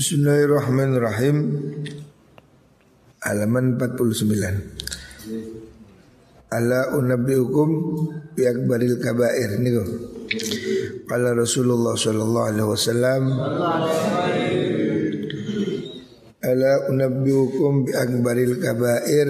Bismillahirrahmanirrahim. 0.00 1.36
Halaman 3.20 3.76
49 3.76 4.32
Ala 6.56 6.96
unabbiukum 6.96 7.68
bi 8.32 8.48
akbaril 8.48 8.96
kabair 8.96 9.60
niku. 9.60 9.84
Qala 11.04 11.36
Rasulullah 11.36 12.00
sallallahu 12.00 12.48
alaihi 12.48 12.68
wasallam 12.72 13.22
Ala 16.48 16.72
unabbiukum 16.88 17.84
bi 17.84 17.92
akbaril 17.92 18.56
kabair. 18.56 19.28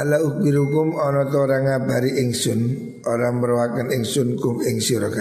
Ala 0.00 0.16
ukbirukum 0.24 0.96
ana 0.96 1.28
ta 1.28 1.44
ora 1.44 1.60
ngabari 1.60 2.24
ingsun 2.24 2.60
ora 3.04 3.28
merwaken 3.36 3.92
ingsun 3.92 4.40
kum 4.40 4.64
ing 4.64 4.80
sira 4.80 5.12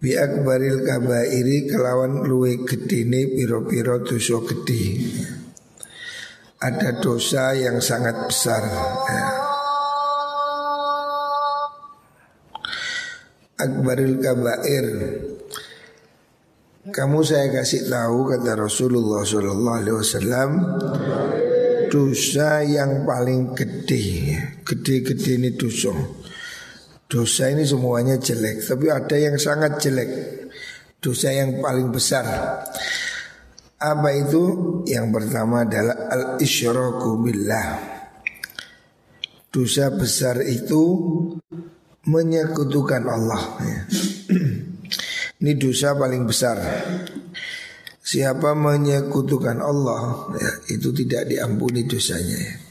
bi 0.00 0.16
akbaril 0.16 0.80
kabairi 0.80 1.68
kelawan 1.68 2.24
luwe 2.24 2.64
gedine 2.64 3.36
pira-pira 3.36 4.00
dosa 4.00 4.40
gedhe 4.40 4.84
ada 6.60 7.00
dosa 7.00 7.56
yang 7.56 7.80
sangat 7.80 8.28
besar 8.28 8.60
ya. 8.64 9.24
Akbaril 13.60 14.20
kabair 14.24 14.86
Kamu 16.80 17.20
saya 17.20 17.52
kasih 17.52 17.92
tahu 17.92 18.24
kata 18.24 18.56
Rasulullah 18.56 19.20
Wasallam 19.20 20.50
dosa 21.92 22.64
yang 22.64 23.04
paling 23.04 23.52
gede, 23.52 24.32
gede-gede 24.64 25.32
ini 25.36 25.50
dosa. 25.52 25.92
Dosa 27.10 27.50
ini 27.50 27.66
semuanya 27.66 28.14
jelek, 28.22 28.62
tapi 28.62 28.86
ada 28.86 29.18
yang 29.18 29.34
sangat 29.34 29.82
jelek. 29.82 30.10
Dosa 31.02 31.34
yang 31.34 31.58
paling 31.58 31.90
besar. 31.90 32.22
Apa 33.82 34.08
itu? 34.14 34.42
Yang 34.86 35.06
pertama 35.10 35.66
adalah 35.66 36.06
al-isyraku 36.06 37.10
billah. 37.18 37.68
Dosa 39.50 39.90
besar 39.90 40.38
itu 40.46 40.82
menyekutukan 42.06 43.02
Allah. 43.02 43.58
Ini 45.42 45.52
dosa 45.58 45.98
paling 45.98 46.30
besar. 46.30 46.62
Siapa 47.98 48.54
menyekutukan 48.54 49.58
Allah 49.58 50.30
ya, 50.38 50.50
Itu 50.78 50.94
tidak 50.94 51.26
diampuni 51.26 51.90
dosanya 51.90 52.38
ya. 52.38 52.69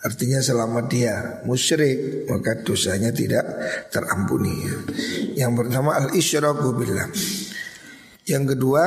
Artinya 0.00 0.40
selama 0.40 0.88
dia 0.88 1.44
musyrik 1.44 2.24
Maka 2.24 2.64
dosanya 2.64 3.12
tidak 3.12 3.44
terampuni. 3.92 4.64
Ya. 4.64 4.76
Yang 5.44 5.52
pertama 5.64 5.90
al-isyraku 6.00 6.68
billah. 6.72 7.08
Yang 8.24 8.44
kedua 8.56 8.82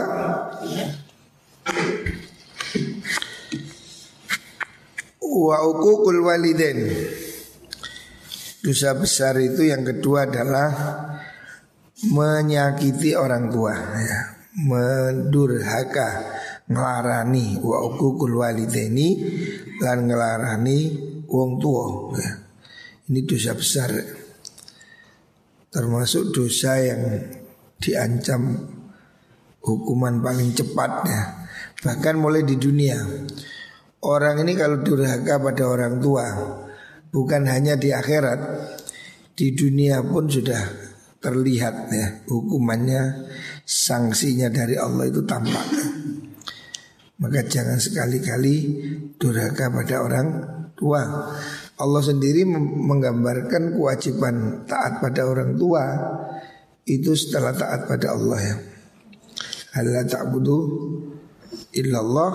Wa 5.24 5.58
uququl 5.66 6.22
walidain. 6.22 6.80
Dosa 8.64 8.96
besar 8.96 9.36
itu 9.42 9.66
yang 9.70 9.84
kedua 9.84 10.30
adalah 10.30 10.70
Menyakiti 12.04 13.16
orang 13.16 13.48
tua 13.48 13.74
ya. 13.80 14.20
Mendurhaka 14.54 16.10
ngelarani 16.74 17.62
wa 17.62 17.78
uququl 17.88 18.42
walidaini 18.42 19.08
lan 19.80 20.10
ngelarani 20.10 20.78
wong 21.30 21.62
tua 21.62 21.86
ya. 22.18 22.32
Ini 23.04 23.20
dosa 23.28 23.52
besar 23.54 23.92
Termasuk 25.74 26.32
dosa 26.32 26.78
yang 26.80 27.02
diancam 27.82 28.56
hukuman 29.60 30.24
paling 30.24 30.56
cepat 30.56 30.92
ya. 31.04 31.22
Bahkan 31.84 32.16
mulai 32.16 32.48
di 32.48 32.56
dunia 32.56 32.96
Orang 34.04 34.40
ini 34.44 34.56
kalau 34.56 34.80
durhaka 34.80 35.36
pada 35.42 35.64
orang 35.68 36.00
tua 36.00 36.26
Bukan 37.12 37.44
hanya 37.50 37.76
di 37.76 37.92
akhirat 37.92 38.40
Di 39.36 39.52
dunia 39.52 40.00
pun 40.00 40.32
sudah 40.32 40.94
terlihat 41.24 41.76
ya 41.88 42.08
hukumannya 42.28 43.32
sanksinya 43.64 44.52
dari 44.52 44.76
Allah 44.76 45.08
itu 45.08 45.24
tampak. 45.24 45.64
Maka 47.22 47.46
jangan 47.46 47.78
sekali-kali 47.78 48.56
durhaka 49.22 49.70
pada 49.70 49.96
orang 50.02 50.28
tua. 50.74 51.02
Allah 51.78 52.02
sendiri 52.04 52.46
menggambarkan 52.50 53.78
kewajiban 53.78 54.66
taat 54.66 55.02
pada 55.02 55.26
orang 55.30 55.54
tua 55.58 55.84
itu 56.84 57.14
setelah 57.16 57.54
taat 57.56 57.86
pada 57.88 58.18
Allah 58.18 58.40
ya. 58.42 58.56
Allah 59.74 60.06
ta'budu 60.06 60.58
illallah 61.74 62.34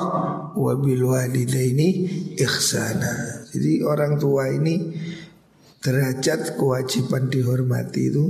wa 0.54 0.72
bil 0.78 1.02
walidaini 1.06 1.88
ihsana. 2.38 3.46
Jadi 3.50 3.82
orang 3.86 4.18
tua 4.18 4.50
ini 4.50 4.94
derajat 5.78 6.58
kewajiban 6.58 7.30
dihormati 7.30 8.10
itu 8.10 8.24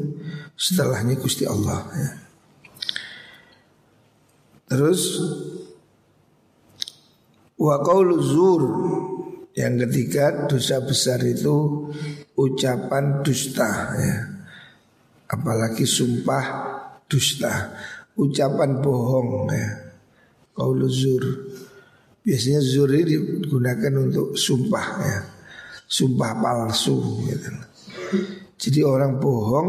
setelahnya 0.52 1.16
Gusti 1.16 1.48
Allah 1.48 1.80
ya. 1.96 2.10
Terus 4.68 5.00
wa 7.58 7.82
zur 8.22 8.62
yang 9.58 9.74
ketiga 9.82 10.46
dosa 10.46 10.78
besar 10.78 11.18
itu 11.26 11.90
ucapan 12.38 13.26
dusta 13.26 13.70
ya. 13.98 14.16
Apalagi 15.28 15.84
sumpah 15.84 16.44
dusta, 17.10 17.74
ucapan 18.14 18.78
bohong 18.78 19.50
ya. 19.50 19.68
Qaulu 20.54 20.86
zur. 20.86 21.24
Biasanya 22.22 22.60
zur 22.62 22.90
ini 22.94 23.42
digunakan 23.42 23.92
untuk 23.98 24.38
sumpah 24.38 24.86
ya. 25.02 25.18
Sumpah 25.88 26.32
palsu 26.38 27.26
gitu. 27.26 27.50
Jadi 28.58 28.80
orang 28.86 29.18
bohong 29.18 29.68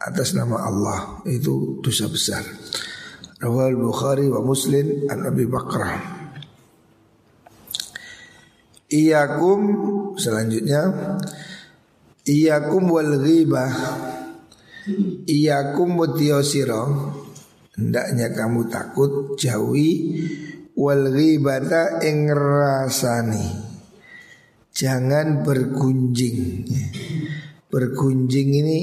atas 0.00 0.34
nama 0.34 0.66
Allah 0.66 1.20
itu 1.28 1.78
dosa 1.80 2.10
besar. 2.10 2.42
Rawal 3.38 3.76
Bukhari 3.76 4.26
wa 4.32 4.40
Muslim 4.40 5.06
an 5.12 5.28
Abi 5.28 5.44
Bakrah. 5.44 6.15
Iyakum 8.86 9.60
selanjutnya. 10.14 10.82
Iyakum 12.22 12.86
wal 12.86 13.18
ghibah. 13.18 13.74
Iyakum 15.26 15.98
mutiosiro 15.98 16.84
Hendaknya 17.74 18.30
kamu 18.30 18.70
takut 18.70 19.34
jauhi. 19.34 20.22
Wal 20.76 21.10
ghibata 21.10 22.04
ing 22.06 22.30
rasani 22.30 23.48
Jangan 24.70 25.42
bergunjing. 25.42 26.68
Bergunjing 27.66 28.48
ini 28.54 28.80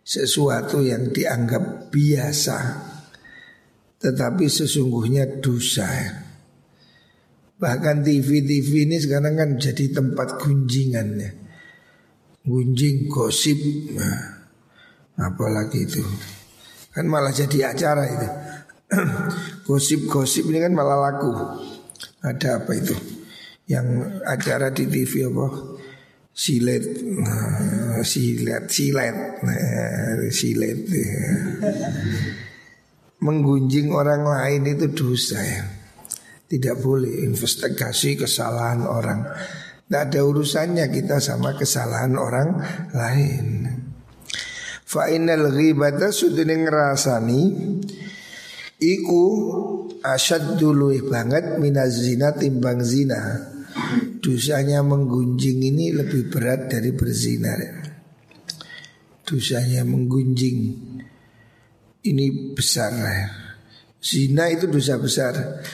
sesuatu 0.00 0.80
yang 0.80 1.12
dianggap 1.12 1.90
biasa. 1.92 2.58
Tetapi 4.00 4.46
sesungguhnya 4.48 5.42
dosa. 5.42 6.23
Bahkan 7.54 8.02
TV-TV 8.02 8.90
ini 8.90 8.98
sekarang 8.98 9.38
kan 9.38 9.50
jadi 9.54 9.94
tempat 9.94 10.42
gunjingan 10.42 11.08
ya. 11.22 11.30
Gunjing 12.44 13.06
gosip. 13.06 13.56
Nah, 13.94 14.50
apalagi 15.16 15.86
itu. 15.86 16.02
Kan 16.90 17.06
malah 17.06 17.30
jadi 17.30 17.74
acara 17.74 18.04
itu. 18.10 18.28
Gosip-gosip 19.66 20.46
ini 20.50 20.62
kan 20.62 20.72
malah 20.74 21.10
laku. 21.10 21.30
Ada 22.22 22.62
apa 22.62 22.72
itu? 22.76 22.94
Yang 23.66 23.86
acara 24.28 24.70
di 24.70 24.84
TV 24.86 25.26
apa? 25.26 25.46
Silet, 26.34 26.82
nah, 27.14 28.02
silet, 28.02 28.66
silet, 28.66 29.16
nah, 29.46 30.18
silet. 30.34 30.82
Menggunjing 33.24 33.94
orang 33.94 34.26
lain 34.26 34.66
itu 34.66 34.90
dosa 34.90 35.38
ya. 35.38 35.83
Tidak 36.44 36.76
boleh 36.78 37.24
investigasi 37.24 38.20
kesalahan 38.20 38.84
orang. 38.84 39.24
Tidak 39.84 40.02
ada 40.10 40.20
urusannya 40.24 40.86
kita 40.92 41.20
sama 41.20 41.56
kesalahan 41.56 42.16
orang 42.16 42.48
lain. 42.92 43.46
Fa'inal 44.84 45.50
ghibata 45.50 46.14
sudene 46.14 46.54
ngerasani 46.62 47.42
Iku 48.78 49.22
asyad 50.04 50.60
dulu 50.60 50.94
banget 51.10 51.58
minaz 51.58 51.98
zina 51.98 52.30
timbang 52.30 52.78
zina 52.84 53.50
Dosanya 54.22 54.86
menggunjing 54.86 55.58
ini 55.66 55.90
lebih 55.90 56.30
berat 56.30 56.70
dari 56.70 56.94
berzina 56.94 57.58
Dosanya 59.24 59.82
menggunjing 59.82 60.58
ini 62.04 62.52
besar 62.52 62.92
Zina 64.04 64.52
itu 64.52 64.68
dosa 64.68 65.00
besar 65.00 65.64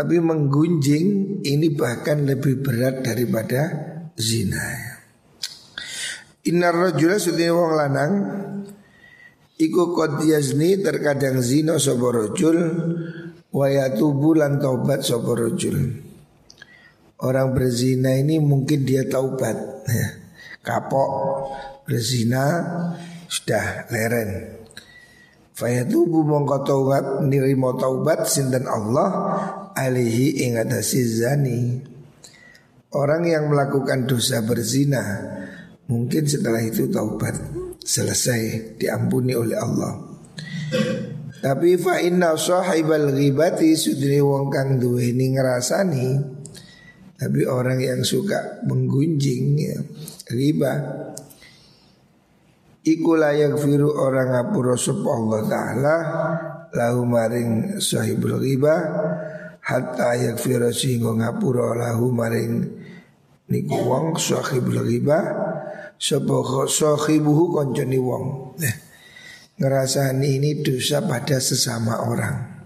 Tapi 0.00 0.16
menggunjing 0.16 1.06
ini 1.44 1.68
bahkan 1.76 2.24
lebih 2.24 2.64
berat 2.64 3.04
daripada 3.04 3.68
zina 4.16 4.96
Innar 6.48 6.72
rajula 6.72 7.20
sudini 7.20 7.52
wong 7.52 7.72
lanang 7.76 8.12
Iku 9.60 9.92
qad 9.92 10.24
yazni 10.24 10.80
terkadang 10.80 11.44
zina 11.44 11.76
sapa 11.76 12.16
rajul 12.16 12.56
wa 13.52 13.68
yatubu 13.68 14.32
lan 14.32 14.56
taubat 14.56 15.04
sapa 15.04 15.36
rajul. 15.36 16.00
Orang 17.20 17.52
berzina 17.52 18.16
ini 18.16 18.40
mungkin 18.40 18.88
dia 18.88 19.04
taubat 19.04 19.84
ya. 19.84 20.08
Kapok 20.64 21.10
berzina 21.84 22.64
sudah 23.28 23.84
leren. 23.92 24.64
Fayatubu 25.52 26.24
mongko 26.24 26.64
taubat 26.64 27.04
nirimo 27.28 27.76
taubat 27.76 28.24
sinten 28.24 28.64
Allah 28.64 29.08
alihi 29.80 30.44
ing 30.44 30.60
atase 30.60 31.00
zani. 31.08 31.80
Orang 32.90 33.24
yang 33.24 33.48
melakukan 33.48 34.04
dosa 34.04 34.42
berzina 34.42 35.00
mungkin 35.86 36.26
setelah 36.26 36.60
itu 36.60 36.90
taubat 36.90 37.38
selesai 37.80 38.74
diampuni 38.76 39.32
oleh 39.32 39.56
Allah. 39.56 39.94
Tapi 41.40 41.80
fa 41.80 41.96
inna 42.02 42.36
sahibal 42.36 43.14
ghibati 43.14 43.72
sudri 43.72 44.20
wong 44.20 44.52
kang 44.52 44.76
duweni 44.76 45.32
ngrasani 45.32 46.08
tapi 47.20 47.44
orang 47.44 47.76
yang 47.84 48.00
suka 48.00 48.64
menggunjing 48.64 49.60
ya, 49.60 49.76
riba 50.32 50.72
Iku 52.80 53.12
layak 53.12 53.60
firu 53.60 53.92
orang 53.92 54.32
ngapura 54.32 54.72
Allah 55.12 55.40
Ta'ala 55.44 55.96
Lahu 56.72 57.04
maring 57.04 57.76
sahibul 57.76 58.40
riba 58.40 58.74
Hatta 59.70 60.18
yak 60.18 60.42
firu 60.42 60.74
sehingga 60.74 61.14
ngapura 61.14 61.78
lahu 61.78 62.10
maring 62.10 62.54
Niku 63.50 63.82
wong 63.82 64.14
sahibul 64.14 64.86
riba. 64.86 65.20
Sopo 65.98 66.64
sahibuhu 66.70 67.50
konconi 67.50 67.98
wong? 67.98 68.56
Eh, 68.62 68.76
Ngerasani 69.60 70.40
ini 70.40 70.50
dosa 70.64 71.04
pada 71.04 71.36
sesama 71.36 72.00
orang. 72.06 72.64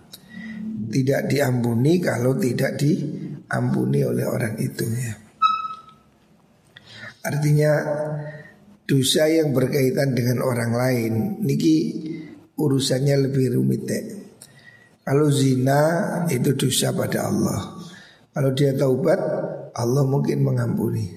Tidak 0.87 1.27
diampuni 1.27 1.99
kalau 1.99 2.39
tidak 2.39 2.79
diampuni 2.79 4.07
oleh 4.07 4.23
orang 4.29 4.55
itu 4.61 4.85
ya. 4.87 5.15
Artinya 7.25 7.73
dosa 8.87 9.27
yang 9.27 9.51
berkaitan 9.51 10.15
dengan 10.15 10.45
orang 10.45 10.71
lain 10.77 11.13
niki 11.43 11.77
urusannya 12.55 13.27
lebih 13.27 13.59
rumit 13.59 13.83
deh. 13.89 14.24
Kalau 15.05 15.29
zina 15.29 15.81
itu 16.33 16.57
dosa 16.57 16.97
pada 16.97 17.29
Allah. 17.29 17.77
Kalau 18.33 18.51
dia 18.57 18.73
taubat 18.73 19.21
Allah 19.77 20.05
mungkin 20.09 20.41
mengampuni. 20.41 21.13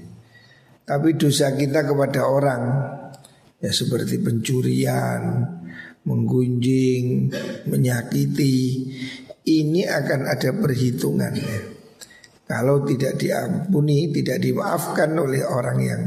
Tapi 0.83 1.15
dosa 1.15 1.55
kita 1.55 1.87
kepada 1.87 2.27
orang 2.27 2.61
ya 3.63 3.71
seperti 3.71 4.19
pencurian, 4.19 5.23
menggunjing, 6.03 7.31
menyakiti, 7.67 8.59
ini 9.47 9.81
akan 9.87 10.21
ada 10.27 10.51
perhitungan. 10.55 11.33
Kalau 12.47 12.87
tidak 12.87 13.19
diampuni, 13.19 14.07
tidak 14.15 14.39
dimaafkan 14.39 15.11
oleh 15.19 15.43
orang 15.43 15.79
yang 15.83 16.01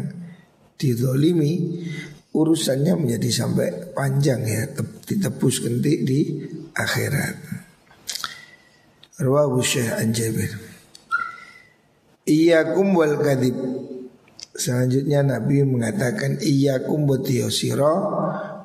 didolimi, 0.80 1.84
urusannya 2.32 2.96
menjadi 2.96 3.28
sampai 3.44 3.92
panjang 3.92 4.40
ya, 4.48 4.64
ditebus 5.04 5.60
kentik 5.60 5.98
di 6.08 6.20
akhirat. 6.72 7.49
Rawahu 9.20 9.60
Syekh 9.60 9.92
Anjabir. 10.00 10.48
Iyakum 12.24 12.96
wal 12.96 13.20
kadib 13.20 13.52
Selanjutnya 14.56 15.24
Nabi 15.24 15.64
mengatakan 15.64 16.36
iyyakum 16.36 17.08
butiyosiro 17.08 17.94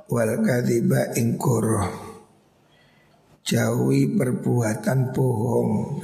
wal 0.07 0.33
kadhiba 0.43 1.15
ingkoro. 1.15 1.87
Jauhi 3.43 4.15
perbuatan 4.15 5.15
bohong. 5.15 6.03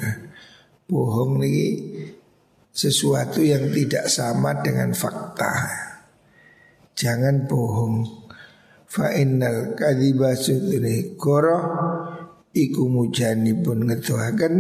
Bohong 0.87 1.43
ini 1.43 1.67
sesuatu 2.71 3.43
yang 3.43 3.71
tidak 3.71 4.07
sama 4.07 4.59
dengan 4.63 4.95
fakta. 4.95 5.51
Jangan 6.95 7.47
bohong. 7.47 8.03
Fa 8.87 9.15
innal 9.15 9.75
kadhiba 9.75 10.35
sudri 10.35 11.15
koro 11.15 11.59
iku 12.51 12.87
mujani 12.87 13.55
pun 13.55 13.87
ngetuhaken 13.87 14.53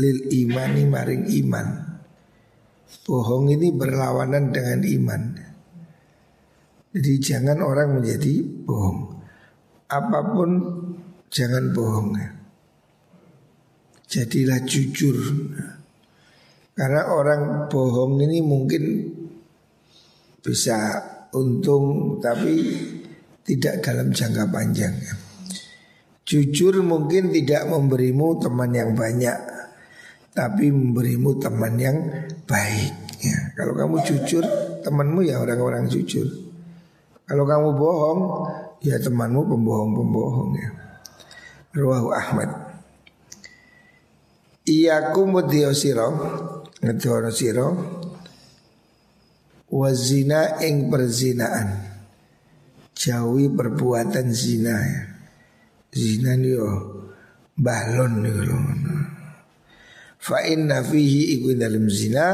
lil 0.00 0.18
imani 0.32 0.82
maring 0.88 1.24
iman. 1.44 1.66
Bohong 3.04 3.50
ini 3.50 3.72
berlawanan 3.74 4.52
dengan 4.52 4.80
iman. 4.84 5.22
Jadi 6.90 7.12
jangan 7.22 7.58
orang 7.62 8.02
menjadi 8.02 8.42
bohong. 8.66 9.00
Apa 9.90 10.20
pun 10.30 10.50
jangan 11.30 11.70
bohong. 11.70 12.18
Jadilah 14.10 14.60
jujur. 14.66 15.16
Karena 16.74 17.12
orang 17.14 17.70
bohong 17.70 18.18
ini 18.26 18.42
mungkin 18.42 18.84
bisa 20.40 20.98
untung 21.30 22.18
tapi 22.18 22.74
tidak 23.46 23.82
dalam 23.86 24.10
jangka 24.10 24.50
panjang. 24.50 24.94
Jujur 26.30 26.78
mungkin 26.86 27.34
tidak 27.34 27.66
memberimu 27.66 28.38
teman 28.38 28.70
yang 28.70 28.94
banyak 28.94 29.60
tapi 30.30 30.70
memberimu 30.70 31.42
teman 31.42 31.74
yang 31.74 31.96
baik. 32.46 32.94
Ya, 33.20 33.36
kalau 33.58 33.74
kamu 33.76 34.00
jujur, 34.06 34.44
temanmu 34.80 35.26
ya 35.26 35.42
orang-orang 35.42 35.90
jujur. 35.90 36.24
Kalau 37.26 37.44
kamu 37.44 37.68
bohong, 37.76 38.20
ya 38.80 38.96
temanmu 38.96 39.42
pembohong-pembohong 39.44 40.50
ya. 40.56 40.70
Ruahu 41.76 42.10
Ahmad. 42.14 42.50
Iyaku 44.66 45.22
mudhiyo 45.26 45.74
siro 45.74 46.08
Ngedono 46.78 47.30
Wazina 49.70 50.58
ing 50.62 50.90
perzinaan 50.90 51.90
Jauhi 52.94 53.48
perbuatan 53.50 54.28
zina 54.34 54.74
ya. 54.76 55.09
Zina 55.90 56.38
nih 56.38 56.54
yo 56.54 56.70
Balon 57.60 58.22
nih 58.22 58.34
Fa 60.20 60.44
inna 60.44 60.84
fihi 60.84 61.40
iku 61.40 61.56
dalam 61.56 61.88
zina 61.88 62.28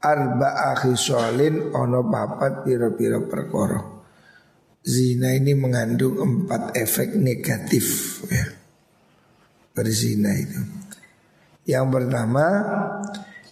arba 0.00 0.74
solin 0.96 1.72
ono 1.76 2.08
papat 2.08 2.64
piro-piro 2.64 3.28
perkoro. 3.28 3.80
Zina 4.80 5.34
ini 5.34 5.52
mengandung 5.52 6.16
empat 6.16 6.72
efek 6.78 7.18
negatif 7.20 7.86
ya. 8.30 8.46
Berzina 9.76 10.32
itu. 10.32 10.60
Yang 11.68 11.86
pertama 11.90 12.46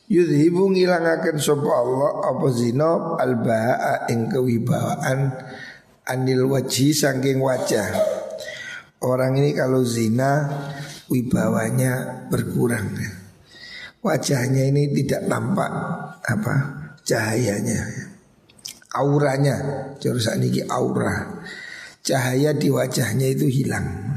Yudhibu 0.04 0.68
ngilangaken 0.68 1.40
sopa 1.40 1.80
Allah 1.80 2.28
apa 2.28 2.46
zina 2.52 3.16
albaa 3.16 4.04
ing 4.12 4.28
kewibawaan 4.28 5.32
anil 6.04 6.48
wajhi 6.52 6.92
saking 6.92 7.40
wajah. 7.40 7.88
Orang 9.04 9.36
ini 9.36 9.52
kalau 9.52 9.84
zina 9.84 10.48
wibawanya 11.12 12.24
berkurang. 12.32 12.88
Ya 12.96 13.24
wajahnya 14.04 14.68
ini 14.68 14.92
tidak 14.92 15.26
tampak 15.26 15.72
apa 16.20 16.54
cahayanya. 17.02 18.12
Auranya 18.94 19.56
jurusan 19.98 20.44
ini 20.44 20.62
aura. 20.68 21.42
Cahaya 22.04 22.52
di 22.52 22.68
wajahnya 22.68 23.32
itu 23.32 23.48
hilang. 23.48 24.12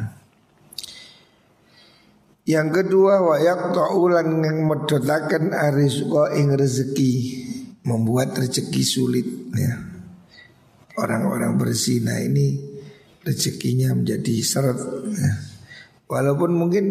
Yang 2.44 2.84
kedua 2.84 3.24
wayak 3.24 3.72
ta'ulan 3.72 4.28
yang 4.44 4.68
medotakan 4.68 5.56
arizqa 5.56 6.36
ing 6.36 6.52
rezeki 6.52 7.14
membuat 7.88 8.36
rezeki 8.36 8.84
sulit 8.84 9.28
ya. 9.56 9.74
Orang-orang 11.00 11.56
berzina 11.56 12.20
ini 12.20 12.67
rezekinya 13.28 13.92
menjadi 13.92 14.36
seret 14.40 14.80
ya. 15.12 15.32
walaupun 16.08 16.56
mungkin 16.56 16.86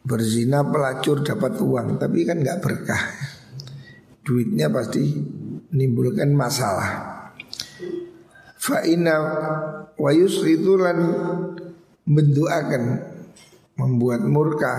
Berzina 0.00 0.64
pelacur 0.64 1.20
dapat 1.20 1.60
uang 1.60 2.00
Tapi 2.00 2.24
kan 2.24 2.40
nggak 2.40 2.60
berkah. 2.64 3.02
Duitnya 4.24 4.72
pasti 4.72 5.02
menimbulkan 5.70 6.32
masalah. 6.32 6.88
Fa'ina 8.60 9.16
wa 9.96 10.10
yusritulan 10.12 10.98
bentuakan 12.04 12.84
membuat 13.80 14.22
murka 14.28 14.72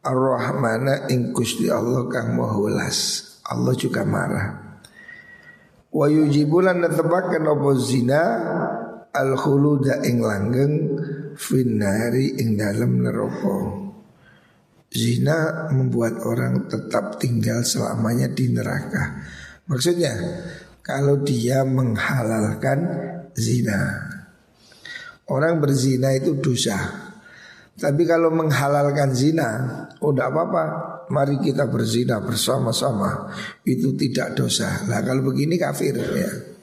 Ar-Rahmana 0.00 1.12
ingkus 1.12 1.60
di 1.60 1.68
Allah 1.68 2.08
kang 2.08 2.32
mahulas 2.32 3.28
Allah 3.48 3.76
juga 3.76 4.04
marah. 4.08 4.80
Wa 5.92 6.08
yujibulan 6.08 6.84
netepakan 6.84 7.44
apa 7.48 7.70
zina 7.80 8.22
Al 9.18 9.34
khuluda 9.34 10.06
ing 10.06 10.22
langgeng 10.22 10.74
Finnari 11.34 12.38
ing 12.38 12.54
dalam 12.54 13.02
neraka 13.02 13.88
Zina 14.88 15.68
membuat 15.68 16.24
orang 16.24 16.64
tetap 16.64 17.20
tinggal 17.20 17.60
selamanya 17.60 18.24
di 18.32 18.48
neraka. 18.48 19.20
Maksudnya 19.68 20.16
kalau 20.80 21.20
dia 21.20 21.60
menghalalkan 21.68 22.88
zina. 23.36 24.08
Orang 25.28 25.60
berzina 25.60 26.16
itu 26.16 26.40
dosa. 26.40 27.04
Tapi 27.76 28.08
kalau 28.08 28.32
menghalalkan 28.32 29.12
zina, 29.12 29.48
oh 30.00 30.16
apa-apa. 30.16 30.64
Mari 31.12 31.36
kita 31.44 31.68
berzina 31.68 32.24
bersama-sama. 32.24 33.28
Itu 33.68 33.92
tidak 33.92 34.40
dosa. 34.40 34.88
Lah 34.88 35.04
kalau 35.04 35.20
begini 35.28 35.60
kafir 35.60 36.00
ya. 36.00 36.57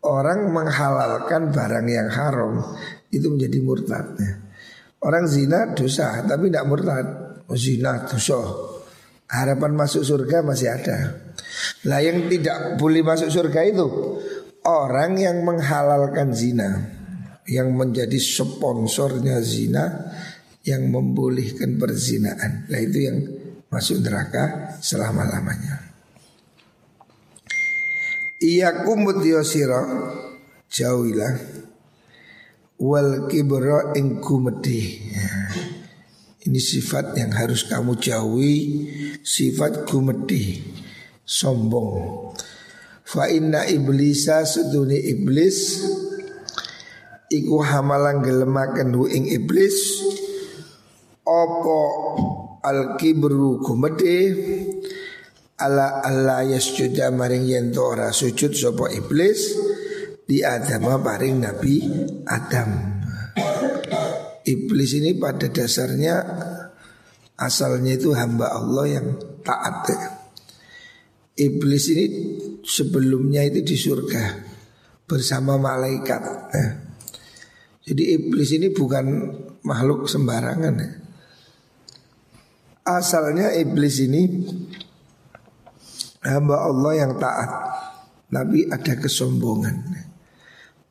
Orang 0.00 0.48
menghalalkan 0.48 1.52
barang 1.52 1.86
yang 1.88 2.08
haram 2.08 2.64
itu 3.12 3.28
menjadi 3.28 3.58
murtad. 3.60 4.16
Orang 5.04 5.28
zina 5.28 5.76
dosa, 5.76 6.24
tapi 6.24 6.48
tidak 6.48 6.64
murtad. 6.68 7.06
Zina 7.52 8.08
dosa. 8.08 8.40
Harapan 9.28 9.76
masuk 9.76 10.02
surga 10.02 10.40
masih 10.40 10.68
ada. 10.72 10.98
Lah 11.86 12.00
yang 12.00 12.26
tidak 12.32 12.80
boleh 12.80 13.04
masuk 13.04 13.28
surga 13.28 13.60
itu 13.68 13.86
orang 14.64 15.20
yang 15.20 15.44
menghalalkan 15.46 16.34
zina 16.34 16.98
yang 17.50 17.74
menjadi 17.74 18.18
sponsornya 18.18 19.42
zina 19.42 19.84
yang 20.62 20.88
membolehkan 20.92 21.80
perzinaan. 21.80 22.68
Nah 22.68 22.80
itu 22.80 22.98
yang 23.00 23.18
masuk 23.70 24.02
neraka 24.02 24.76
selama-lamanya. 24.82 25.89
Iya 28.40 28.88
kumut 28.88 29.20
yosiro 29.20 29.84
jauhilah 30.72 31.36
wal 32.80 33.28
kibro 33.28 33.92
ing 33.92 34.24
kumedi. 34.24 34.80
Ya. 35.12 35.30
Ini 36.40 36.56
sifat 36.56 37.20
yang 37.20 37.36
harus 37.36 37.68
kamu 37.68 38.00
jauhi 38.00 38.88
Sifat 39.20 39.84
kumedi 39.84 40.56
Sombong 41.20 42.32
Fa 43.04 43.28
inna 43.28 43.68
iblisa 43.68 44.48
suduni 44.48 44.96
iblis 45.04 45.84
iku 47.28 47.60
hamalang 47.60 48.24
gelemaken 48.24 48.94
hu 48.96 49.04
ing 49.10 49.28
iblis 49.28 50.00
opo 51.26 51.80
al 52.62 52.96
kibru 52.96 53.60
kumede 53.60 54.18
ala 55.60 56.00
Allah 56.00 56.56
yasjuda 56.56 57.12
maring 57.12 57.44
yen 57.44 57.66
ora 57.76 58.08
sujud 58.10 58.56
sapa 58.56 58.88
iblis 58.96 59.60
di 60.24 60.40
Adam 60.40 60.88
paring 61.04 61.36
Nabi 61.44 61.74
Adam. 62.24 62.70
Iblis 64.40 64.90
ini 64.96 65.14
pada 65.20 65.52
dasarnya 65.52 66.16
asalnya 67.36 67.92
itu 67.94 68.16
hamba 68.16 68.56
Allah 68.56 68.86
yang 68.88 69.06
taat. 69.44 69.90
Iblis 71.36 71.84
ini 71.92 72.04
sebelumnya 72.64 73.44
itu 73.44 73.60
di 73.60 73.76
surga 73.76 74.24
bersama 75.04 75.60
malaikat. 75.60 76.22
Eh. 76.56 76.70
Jadi 77.90 78.02
iblis 78.16 78.50
ini 78.54 78.70
bukan 78.70 79.06
makhluk 79.66 80.06
sembarangan 80.06 80.74
ya. 80.78 80.90
Asalnya 82.86 83.52
iblis 83.58 83.98
ini 84.00 84.22
hamba 86.30 86.62
Allah 86.62 86.92
yang 86.94 87.12
taat, 87.18 87.50
tapi 88.30 88.70
ada 88.70 88.94
kesombongan. 88.94 89.76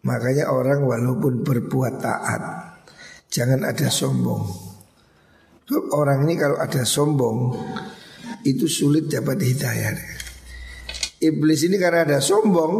Makanya 0.03 0.51
orang 0.51 0.84
walaupun 0.84 1.43
berbuat 1.43 2.00
taat, 2.00 2.41
jangan 3.31 3.63
ada 3.67 3.88
sombong. 3.88 4.43
Orang 5.96 6.25
ini 6.27 6.36
kalau 6.39 6.58
ada 6.60 6.84
sombong, 6.84 7.55
itu 8.48 8.65
sulit 8.65 9.12
dapat 9.12 9.43
hidayah. 9.43 9.96
Iblis 11.19 11.67
ini 11.67 11.75
karena 11.75 12.08
ada 12.08 12.19
sombong, 12.24 12.74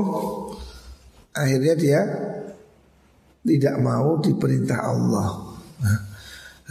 akhirnya 1.36 1.75
dia 1.75 2.01
tidak 3.44 3.75
mau 3.84 4.20
diperintah 4.24 4.80
Allah. 4.80 5.30
Nah, 5.80 6.00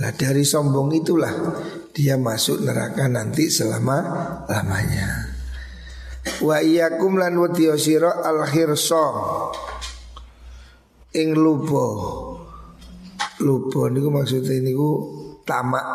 lah 0.01 0.13
dari 0.17 0.49
sombong 0.49 0.89
itulah 0.97 1.33
dia 1.93 2.17
masuk 2.17 2.65
neraka 2.65 3.05
nanti 3.11 3.53
selama 3.53 3.99
lamanya. 4.49 5.28
Wa 6.39 6.63
iyyakum 6.63 7.19
lan 7.19 7.35
wadiyasira 7.35 8.23
al 8.23 8.47
khirsa. 8.47 9.07
Ing 11.19 11.35
lupa. 11.35 11.87
Lupa 13.43 13.91
niku 13.91 14.09
maksudnya 14.15 14.63
niku 14.63 14.91
tamak. 15.43 15.87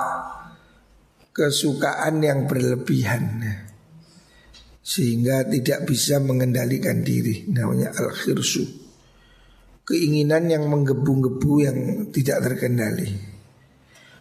Kesukaan 1.32 2.20
yang 2.20 2.46
berlebihan. 2.46 3.40
Sehingga 4.84 5.48
tidak 5.48 5.88
bisa 5.88 6.20
mengendalikan 6.20 7.02
diri. 7.02 7.48
Namanya 7.48 7.96
al 7.96 8.12
khirsu. 8.12 8.68
Keinginan 9.84 10.48
yang 10.52 10.68
menggebu-gebu 10.68 11.54
yang 11.60 11.78
tidak 12.12 12.44
terkendali. 12.44 13.34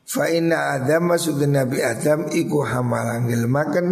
Fa 0.03 0.27
inna 0.27 0.75
Adam 0.77 1.15
masuk 1.15 1.39
Nabi 1.47 1.79
Adam 1.81 2.27
iku 2.35 2.67
hamalang 2.67 3.31
makan 3.47 3.87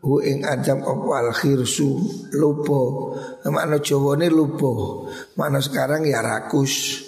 hu 0.00 0.20
ing 0.24 0.44
Adam 0.48 0.80
opo 0.84 1.12
al 1.12 1.32
khirsu 1.32 2.00
lupo. 2.36 3.12
Makna 3.48 3.80
Jawa 3.80 4.16
ini 4.20 4.28
lupo. 4.32 5.04
Makna 5.36 5.60
sekarang 5.60 6.08
ya 6.08 6.24
rakus. 6.24 7.06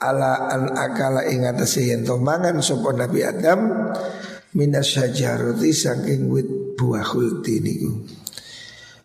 Ala 0.00 0.48
an 0.48 0.72
akala 0.72 1.28
ing 1.28 1.44
atase 1.44 1.92
yen 1.92 2.08
mangan 2.08 2.64
sapa 2.64 2.96
Nabi 2.96 3.20
Adam 3.20 3.92
minas 4.56 4.96
syajarati 4.96 5.70
saking 5.76 6.32
wit 6.32 6.48
buah 6.80 7.04
khuldi 7.04 7.60
niku. 7.60 7.92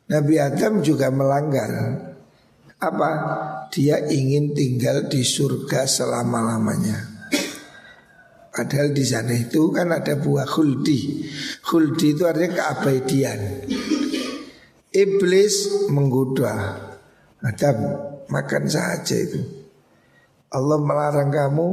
Nabi 0.07 0.39
Adam 0.39 0.79
juga 0.79 1.11
melanggar 1.11 1.71
apa? 2.79 3.11
Dia 3.73 4.07
ingin 4.07 4.55
tinggal 4.55 5.11
di 5.11 5.25
surga 5.25 5.83
selama-lamanya. 5.83 7.14
Padahal 8.55 8.95
di 8.95 9.03
sana 9.03 9.35
itu 9.35 9.67
kan 9.75 9.91
ada 9.91 10.15
buah 10.15 10.47
khuldi. 10.47 11.27
Khuldi 11.59 12.15
itu 12.15 12.23
artinya 12.23 12.55
keabadian. 12.55 13.67
Iblis 14.95 15.85
menggoda. 15.91 16.79
Adam 17.43 17.77
makan 18.31 18.63
saja 18.71 19.19
itu. 19.19 19.43
Allah 20.55 20.79
melarang 20.79 21.35
kamu 21.35 21.67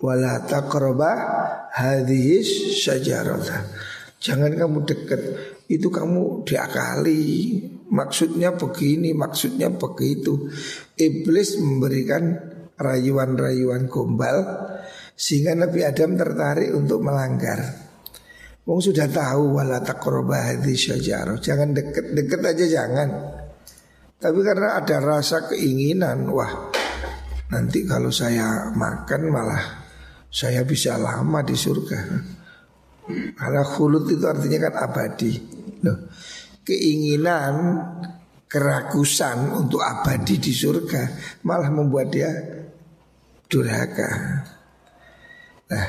wala 0.00 0.48
taqraba 0.48 1.12
hadhis 1.76 2.80
syajarata. 2.80 3.68
Jangan 4.16 4.56
kamu 4.56 4.88
dekat. 4.88 5.20
Itu 5.68 5.92
kamu 5.92 6.48
diakali 6.48 7.22
maksudnya 7.92 8.56
begini, 8.56 9.12
maksudnya 9.12 9.68
begitu. 9.68 10.48
Iblis 10.96 11.60
memberikan 11.60 12.32
rayuan-rayuan 12.80 13.92
gombal 13.92 14.40
sehingga 15.14 15.54
Nabi 15.54 15.80
Adam 15.86 16.18
tertarik 16.18 16.74
untuk 16.74 17.00
melanggar. 17.00 17.62
Wong 18.64 18.80
sudah 18.80 19.06
tahu 19.06 19.60
wala 19.60 19.78
taqraba 19.84 20.56
syajarah. 20.58 21.38
Jangan 21.38 21.76
deket-deket 21.76 22.40
aja 22.42 22.66
jangan. 22.66 23.08
Tapi 24.18 24.40
karena 24.40 24.80
ada 24.80 24.96
rasa 25.04 25.44
keinginan, 25.52 26.32
wah 26.32 26.72
nanti 27.52 27.84
kalau 27.84 28.08
saya 28.08 28.72
makan 28.72 29.22
malah 29.28 29.64
saya 30.32 30.64
bisa 30.64 30.96
lama 30.96 31.44
di 31.44 31.52
surga. 31.52 32.00
Karena 33.36 33.62
khulud 33.68 34.08
itu 34.08 34.24
artinya 34.24 34.72
kan 34.72 34.74
abadi. 34.80 35.32
Loh, 35.84 36.08
keinginan 36.64 37.54
keragusan 38.48 39.60
untuk 39.60 39.84
abadi 39.84 40.40
di 40.40 40.56
surga 40.56 41.02
malah 41.44 41.68
membuat 41.68 42.08
dia 42.08 42.32
durhaka. 43.44 44.10
Nah, 45.70 45.86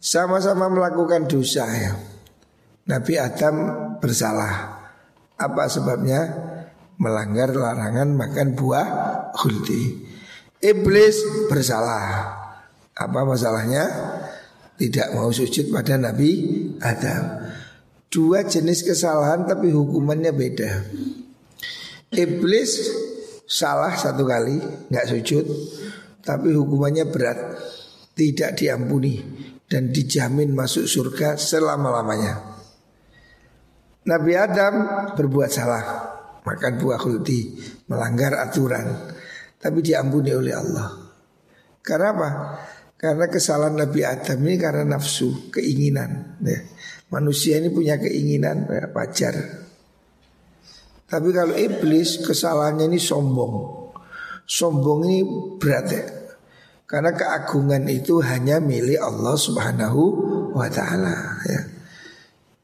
sama-sama 0.00 0.66
melakukan 0.70 1.30
dosa 1.30 1.66
ya. 1.70 1.94
Nabi 2.84 3.16
Adam 3.16 3.56
bersalah. 4.00 4.84
Apa 5.38 5.70
sebabnya? 5.70 6.52
Melanggar 6.94 7.50
larangan 7.50 8.14
makan 8.14 8.54
buah 8.54 8.86
khuldi. 9.34 10.06
Iblis 10.62 11.48
bersalah. 11.50 12.38
Apa 12.94 13.26
masalahnya? 13.26 13.84
Tidak 14.74 15.14
mau 15.14 15.30
sujud 15.30 15.70
pada 15.74 15.98
Nabi 15.98 16.30
Adam. 16.82 17.50
Dua 18.10 18.46
jenis 18.46 18.86
kesalahan 18.86 19.42
tapi 19.42 19.74
hukumannya 19.74 20.30
beda. 20.30 20.70
Iblis 22.14 22.94
salah 23.44 23.94
satu 23.98 24.22
kali 24.22 24.62
nggak 24.90 25.08
sujud, 25.10 25.46
tapi 26.22 26.54
hukumannya 26.54 27.10
berat, 27.10 27.38
tidak 28.14 28.54
diampuni 28.54 29.20
dan 29.66 29.90
dijamin 29.90 30.54
masuk 30.54 30.86
surga 30.86 31.34
selama 31.34 31.90
lamanya. 32.00 32.54
Nabi 34.04 34.32
Adam 34.38 34.74
berbuat 35.18 35.50
salah, 35.50 35.84
makan 36.46 36.72
buah 36.78 37.00
khuldi, 37.00 37.58
melanggar 37.90 38.38
aturan, 38.38 39.10
tapi 39.58 39.82
diampuni 39.82 40.30
oleh 40.30 40.54
Allah. 40.54 40.88
Karena 41.80 42.08
apa? 42.14 42.30
Karena 42.96 43.28
kesalahan 43.28 43.76
Nabi 43.76 44.00
Adam 44.00 44.40
ini 44.44 44.56
karena 44.56 44.84
nafsu, 44.96 45.52
keinginan. 45.52 46.40
Ya. 46.40 46.64
Manusia 47.12 47.60
ini 47.60 47.68
punya 47.68 48.00
keinginan 48.00 48.64
ya, 48.64 48.88
wajar. 48.92 49.34
Tapi 51.04 51.28
kalau 51.32 51.52
iblis 51.52 52.24
kesalahannya 52.24 52.88
ini 52.88 52.96
sombong. 52.96 53.54
Sombong 54.48 55.00
ini 55.04 55.20
berat 55.60 55.86
ya. 55.92 56.04
Karena 56.84 57.16
keagungan 57.16 57.88
itu 57.88 58.20
hanya 58.20 58.60
milik 58.60 59.00
Allah 59.00 59.34
Subhanahu 59.40 60.02
wa 60.52 60.68
taala 60.68 61.40
ya. 61.48 61.60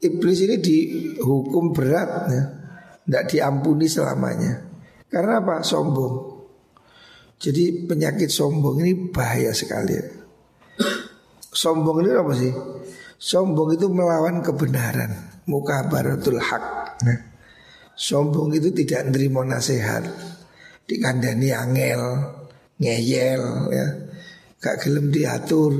Iblis 0.01 0.45
ini 0.45 0.57
dihukum 0.57 1.73
berat 1.73 2.09
ya. 2.29 2.43
Tidak 3.01 3.25
diampuni 3.27 3.89
selamanya 3.89 4.61
Karena 5.09 5.41
apa? 5.41 5.65
Sombong 5.65 6.45
Jadi 7.41 7.89
penyakit 7.89 8.29
sombong 8.29 8.81
ini 8.85 9.09
bahaya 9.09 9.49
sekali 9.51 9.97
Sombong 11.49 12.05
ini 12.05 12.11
apa 12.13 12.33
sih? 12.37 12.53
Sombong 13.17 13.73
itu 13.73 13.89
melawan 13.89 14.45
kebenaran 14.45 15.43
Muka 15.49 15.89
baratul 15.89 16.37
hak 16.37 16.63
nah, 17.03 17.19
Sombong 17.97 18.53
itu 18.53 18.69
tidak 18.69 19.09
menerima 19.09 19.57
nasihat 19.57 20.05
Dikandani 20.85 21.49
angel 21.51 22.01
Ngeyel 22.81 23.43
ya 23.73 23.87
Gak 24.61 24.85
gelem 24.85 25.09
diatur. 25.09 25.73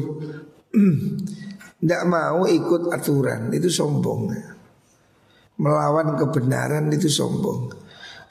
Tidak 1.81 2.03
mau 2.05 2.45
ikut 2.45 2.93
aturan 2.93 3.53
Itu 3.53 3.69
sombong. 3.69 4.33
Melawan 5.61 6.17
kebenaran 6.17 6.89
itu 6.89 7.05
sombong. 7.05 7.69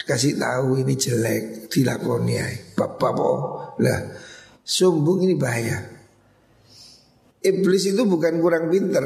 Dikasih 0.02 0.40
tahu 0.40 0.82
ini 0.82 0.98
jelek 0.98 1.70
Dilakoni 1.70 2.34
ya 2.34 2.46
Bapak 2.74 3.14
Lah 3.78 4.00
Sombong 4.66 5.22
ini 5.26 5.38
bahaya. 5.38 5.78
Iblis 7.40 7.94
itu 7.94 8.02
bukan 8.06 8.42
kurang 8.42 8.70
pinter. 8.70 9.02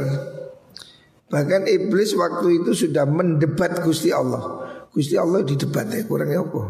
Bahkan 1.29 1.67
iblis 1.69 2.13
waktu 2.17 2.63
itu 2.63 2.73
sudah 2.73 3.05
mendebat 3.09 3.81
Gusti 3.81 4.13
Allah. 4.13 4.65
Gusti 4.93 5.19
Allah 5.19 5.43
di 5.43 5.59
debat 5.59 5.89
ya 5.91 6.05
kurangnya 6.07 6.45
apa? 6.45 6.63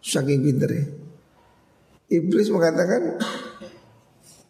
Saking 0.00 0.40
pinter 0.40 0.70
ya 0.70 0.84
Iblis 2.10 2.50
mengatakan 2.50 3.22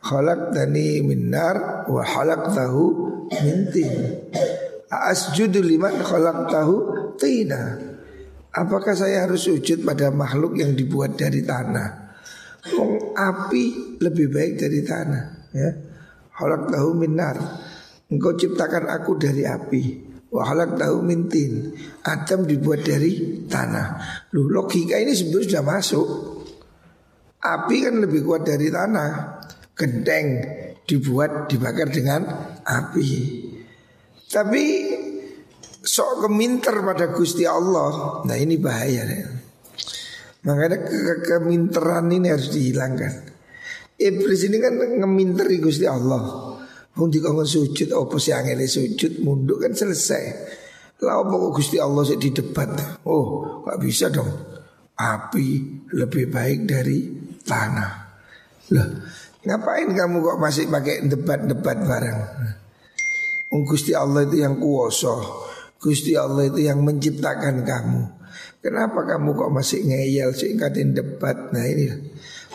Halak 0.00 0.56
dani 0.56 1.04
minar 1.04 1.84
wa 1.84 2.00
halak 2.00 2.56
tahu 2.56 2.84
mintin. 3.44 3.92
Asjudu 4.88 5.60
liman 5.60 6.00
halak 6.00 6.48
tahu 6.48 6.76
tina. 7.20 7.76
Apakah 8.50 8.96
saya 8.96 9.28
harus 9.28 9.46
sujud 9.46 9.86
pada 9.86 10.10
makhluk 10.10 10.58
yang 10.58 10.74
dibuat 10.74 11.14
dari 11.14 11.44
tanah? 11.44 12.16
Wong 12.74 13.14
api 13.14 13.96
lebih 14.00 14.32
baik 14.32 14.58
dari 14.58 14.80
tanah. 14.82 15.24
Ya, 15.54 15.70
halak 16.34 16.72
tahu 16.72 16.96
minar. 16.96 17.36
Engkau 18.10 18.34
ciptakan 18.34 18.90
aku 18.90 19.20
dari 19.20 19.46
api. 19.46 20.10
Wahalak 20.30 20.78
tahu 20.78 21.02
mintin. 21.02 21.74
Adam 22.06 22.46
dibuat 22.46 22.86
dari 22.86 23.42
tanah. 23.50 23.86
Loh, 24.34 24.46
logika 24.46 24.94
ini 24.94 25.10
sebetulnya 25.10 25.46
sudah 25.46 25.64
masuk. 25.66 26.06
Api 27.42 27.76
kan 27.82 27.94
lebih 27.98 28.22
kuat 28.22 28.46
dari 28.46 28.70
tanah 28.70 29.39
genteng 29.80 30.26
dibuat 30.84 31.48
dibakar 31.48 31.88
dengan 31.88 32.28
api. 32.60 33.10
Tapi 34.28 34.64
sok 35.80 36.28
keminter 36.28 36.84
pada 36.84 37.08
Gusti 37.16 37.48
Allah. 37.48 38.20
Nah 38.28 38.36
ini 38.36 38.60
bahaya 38.60 39.08
ya. 39.08 39.30
Makanya 40.44 40.78
ke 40.84 40.92
-ke 40.92 41.14
keminteran 41.24 42.12
ini 42.12 42.28
harus 42.28 42.52
dihilangkan. 42.52 43.12
Iblis 44.00 44.48
ini 44.48 44.56
kan 44.60 44.76
ngeminteri 44.76 45.60
Gusti 45.60 45.84
Allah. 45.84 46.56
Mau 46.96 47.06
dikongkon 47.06 47.44
sujud 47.44 47.88
apa 47.92 48.16
sih 48.16 48.32
angel 48.32 48.64
sujud 48.64 49.20
munduk 49.20 49.60
kan 49.60 49.76
selesai. 49.76 50.22
Apa 51.00 51.32
kok 51.32 51.52
Gusti 51.56 51.76
Allah 51.80 52.04
sih 52.04 52.16
di 52.20 52.32
debat. 52.32 53.00
Oh, 53.08 53.60
gak 53.64 53.80
bisa 53.80 54.12
dong. 54.12 54.28
Api 54.96 55.48
lebih 55.96 56.28
baik 56.28 56.68
dari 56.68 56.98
tanah. 57.40 57.92
Lah, 58.76 58.88
Ngapain 59.40 59.88
kamu 59.88 60.16
kok 60.20 60.38
masih 60.40 60.68
pakai 60.68 61.08
debat-debat 61.08 61.78
bareng? 61.80 62.20
Gusti 63.50 63.96
Allah 63.96 64.30
itu 64.30 64.46
yang 64.46 64.62
kuoso 64.62 65.48
Gusti 65.80 66.14
Allah 66.14 66.46
itu 66.46 66.60
yang 66.60 66.84
menciptakan 66.84 67.64
kamu. 67.64 68.02
Kenapa 68.60 69.08
kamu 69.08 69.32
kok 69.32 69.50
masih 69.50 69.80
ngeyel 69.88 70.36
singkatin 70.36 70.92
debat? 70.92 71.50
Nah 71.56 71.64
ini 71.64 71.88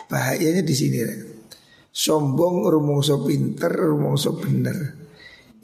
bahayanya 0.06 0.62
di 0.62 0.74
sini 0.74 1.02
Sombong 1.90 2.70
rumongso 2.70 3.26
pinter 3.26 3.74
rumongso 3.74 4.38
bener. 4.38 4.94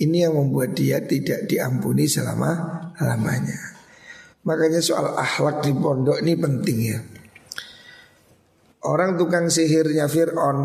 Ini 0.02 0.26
yang 0.26 0.34
membuat 0.34 0.74
dia 0.74 0.98
tidak 1.06 1.46
diampuni 1.46 2.10
selama 2.10 2.50
lamanya 2.98 3.72
Makanya 4.42 4.82
soal 4.82 5.14
akhlak 5.14 5.62
di 5.62 5.70
pondok 5.70 6.18
ini 6.18 6.34
penting 6.34 6.78
ya. 6.82 6.98
Orang 8.82 9.14
tukang 9.14 9.46
sihirnya 9.46 10.10
Fir'aun 10.10 10.58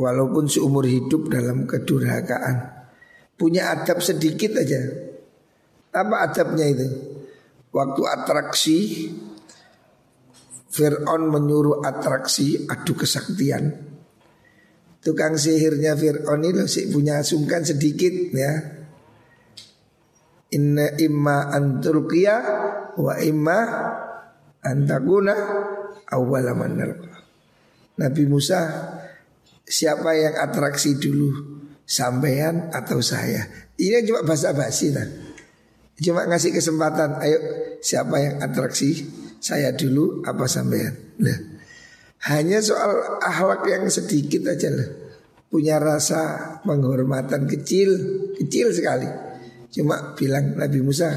Walaupun 0.00 0.48
seumur 0.48 0.88
hidup 0.88 1.28
dalam 1.28 1.68
kedurhakaan. 1.68 2.88
Punya 3.36 3.68
adab 3.76 4.00
sedikit 4.00 4.56
aja. 4.56 4.80
Apa 5.92 6.24
adabnya 6.24 6.64
itu? 6.64 6.88
Waktu 7.68 8.02
atraksi 8.08 8.78
Fir'aun 10.70 11.28
menyuruh 11.28 11.84
atraksi 11.84 12.64
adu 12.64 12.96
kesaktian. 12.96 13.74
Tukang 15.04 15.36
sihirnya 15.36 15.98
Fir'aun 15.98 16.48
ini 16.48 16.64
sih 16.64 16.88
punya 16.88 17.20
sungkan 17.20 17.60
sedikit 17.66 18.12
ya. 18.32 18.52
Inna 20.50 20.96
imma 20.96 21.52
antulqiya 21.52 22.36
wa 22.98 23.14
imma 23.18 23.58
antakuna 24.62 25.34
awwalaman 26.10 26.90
Nabi 28.00 28.22
Musa 28.26 28.60
siapa 29.70 30.10
yang 30.18 30.34
atraksi 30.34 30.98
dulu 30.98 31.30
sampean 31.86 32.74
atau 32.74 32.98
saya. 32.98 33.46
Ini 33.78 34.02
cuma 34.02 34.26
bahasa 34.26 34.50
basi 34.50 34.90
lah. 34.90 35.06
Cuma 36.00 36.26
ngasih 36.26 36.50
kesempatan, 36.50 37.22
ayo 37.22 37.38
siapa 37.78 38.18
yang 38.18 38.34
atraksi 38.42 39.06
saya 39.38 39.70
dulu 39.70 40.26
apa 40.26 40.50
sampean. 40.50 41.14
Nah, 41.22 41.38
hanya 42.34 42.58
soal 42.58 43.22
akhlak 43.22 43.62
yang 43.70 43.86
sedikit 43.86 44.50
aja 44.50 44.74
lah. 44.74 44.90
Punya 45.50 45.78
rasa 45.78 46.58
penghormatan 46.66 47.46
kecil, 47.46 47.90
kecil 48.38 48.74
sekali. 48.74 49.06
Cuma 49.70 50.14
bilang 50.18 50.58
Nabi 50.58 50.82
Musa, 50.82 51.10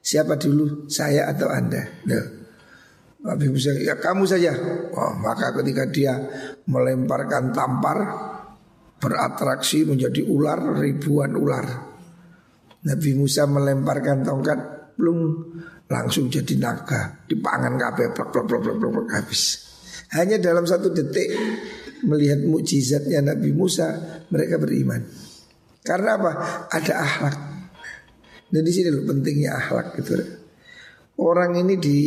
siapa 0.00 0.36
dulu 0.36 0.92
saya 0.92 1.32
atau 1.32 1.48
anda? 1.48 1.82
Nah. 2.04 2.44
Nabi 3.24 3.48
Musa 3.48 3.72
ya 3.80 3.96
kamu 3.96 4.28
saja. 4.28 4.52
Oh, 4.92 5.16
maka 5.16 5.48
ketika 5.56 5.88
dia 5.88 6.12
melemparkan 6.68 7.52
tampar 7.52 7.98
beratraksi 8.96 9.84
menjadi 9.84 10.24
ular 10.24 10.80
ribuan 10.80 11.36
ular. 11.36 11.66
Nabi 12.84 13.10
Musa 13.16 13.48
melemparkan 13.48 14.24
tongkat 14.24 14.58
belum 14.96 15.18
langsung 15.88 16.32
jadi 16.32 16.54
naga 16.56 17.24
dipangan 17.28 17.76
kabeh 17.76 18.12
plak 18.12 18.32
habis. 19.12 19.42
Hanya 20.14 20.38
dalam 20.38 20.64
satu 20.64 20.92
detik 20.92 21.32
melihat 22.04 22.44
mukjizatnya 22.44 23.34
Nabi 23.34 23.50
Musa 23.50 24.20
mereka 24.28 24.60
beriman. 24.60 25.00
Karena 25.84 26.16
apa? 26.16 26.32
Ada 26.72 26.94
akhlak. 26.96 27.36
Dan 28.48 28.62
di 28.62 28.72
sini 28.72 28.88
loh 28.88 29.04
pentingnya 29.04 29.50
akhlak 29.58 30.00
gitu. 30.00 30.14
Orang 31.20 31.58
ini 31.58 31.74
di 31.76 31.98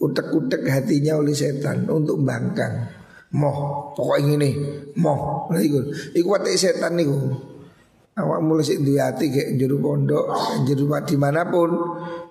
utek-utek 0.00 0.66
hatinya 0.66 1.18
oleh 1.20 1.36
setan 1.36 1.86
untuk 1.90 2.18
bangkang. 2.22 3.03
Moh, 3.34 3.90
pokok 3.98 4.18
ini 4.22 4.50
moh. 4.94 5.50
Nah 5.50 5.58
iku, 5.58 5.82
iku 6.14 6.28
watik 6.38 6.54
setan 6.54 6.94
niku. 6.94 7.18
Awak 8.14 8.38
mulai 8.46 8.62
sih 8.62 8.78
duwe 8.78 9.02
hati 9.02 9.26
kayak 9.26 9.58
juru 9.58 9.82
pondok, 9.82 10.30
juru 10.62 10.86
di 11.02 11.18
mana 11.18 11.50
pun, 11.50 11.74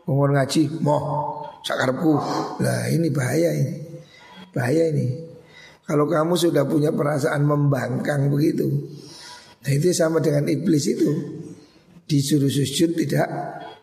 ngomong 0.08 0.32
ngaji, 0.32 0.80
moh, 0.80 1.04
sakarepku. 1.60 2.16
Lah 2.64 2.88
ini 2.88 3.12
bahaya 3.12 3.52
ini. 3.52 3.76
Bahaya 4.56 4.96
ini. 4.96 5.12
Kalau 5.84 6.08
kamu 6.08 6.40
sudah 6.40 6.64
punya 6.64 6.96
perasaan 6.96 7.44
membangkang 7.44 8.32
begitu, 8.32 8.72
nah 9.60 9.72
itu 9.76 9.92
sama 9.92 10.24
dengan 10.24 10.48
iblis 10.48 10.88
itu. 10.88 11.12
Disuruh 12.08 12.48
sujud 12.48 12.96
tidak 12.96 13.28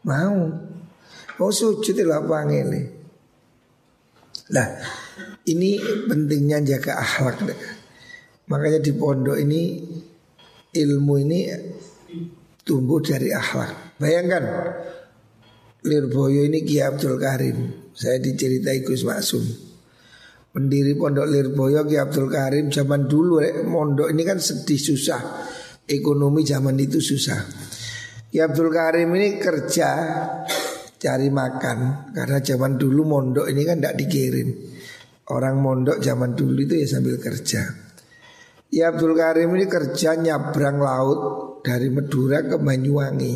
mau. 0.08 0.48
Mau 1.36 1.50
sujud 1.52 1.92
itu 1.92 2.08
apa 2.08 2.48
ngene. 2.48 2.80
Nah 4.56 4.68
ini 5.48 5.80
pentingnya 6.04 6.60
jaga 6.76 7.00
akhlak 7.00 7.48
Makanya 8.50 8.82
di 8.82 8.92
pondok 8.98 9.38
ini 9.38 9.78
ilmu 10.74 11.14
ini 11.22 11.40
tumbuh 12.66 12.98
dari 12.98 13.30
akhlak. 13.30 13.94
Bayangkan 13.94 14.44
Lirboyo 15.86 16.50
ini 16.50 16.66
Ki 16.66 16.82
Abdul 16.82 17.14
Karim. 17.14 17.88
Saya 17.94 18.18
diceritai 18.18 18.82
Gus 18.82 19.06
Maksum. 19.06 19.44
Pendiri 20.50 20.98
pondok 20.98 21.30
Lirboyo 21.30 21.86
Ki 21.86 21.94
Abdul 21.94 22.26
Karim 22.26 22.74
zaman 22.74 23.06
dulu 23.06 23.38
Pondok 23.70 24.10
ini 24.10 24.22
kan 24.26 24.42
sedih 24.42 24.82
susah. 24.82 25.22
Ekonomi 25.86 26.42
zaman 26.42 26.74
itu 26.74 26.98
susah. 26.98 27.38
Ki 28.34 28.42
Abdul 28.42 28.74
Karim 28.74 29.14
ini 29.14 29.38
kerja 29.38 29.88
cari 30.98 31.30
makan. 31.30 32.10
Karena 32.18 32.42
zaman 32.42 32.74
dulu 32.74 33.06
mondok 33.06 33.46
ini 33.46 33.62
kan 33.62 33.78
tidak 33.78 33.94
dikirim 33.94 34.48
orang 35.30 35.62
mondok 35.62 36.02
zaman 36.02 36.34
dulu 36.34 36.66
itu 36.66 36.74
ya 36.82 36.86
sambil 36.86 37.16
kerja 37.22 37.90
Ya 38.70 38.94
Abdul 38.94 39.18
Karim 39.18 39.50
ini 39.58 39.66
kerja 39.66 40.14
nyabrang 40.14 40.78
laut 40.78 41.20
dari 41.66 41.90
Madura 41.90 42.38
ke 42.46 42.54
Banyuwangi, 42.54 43.34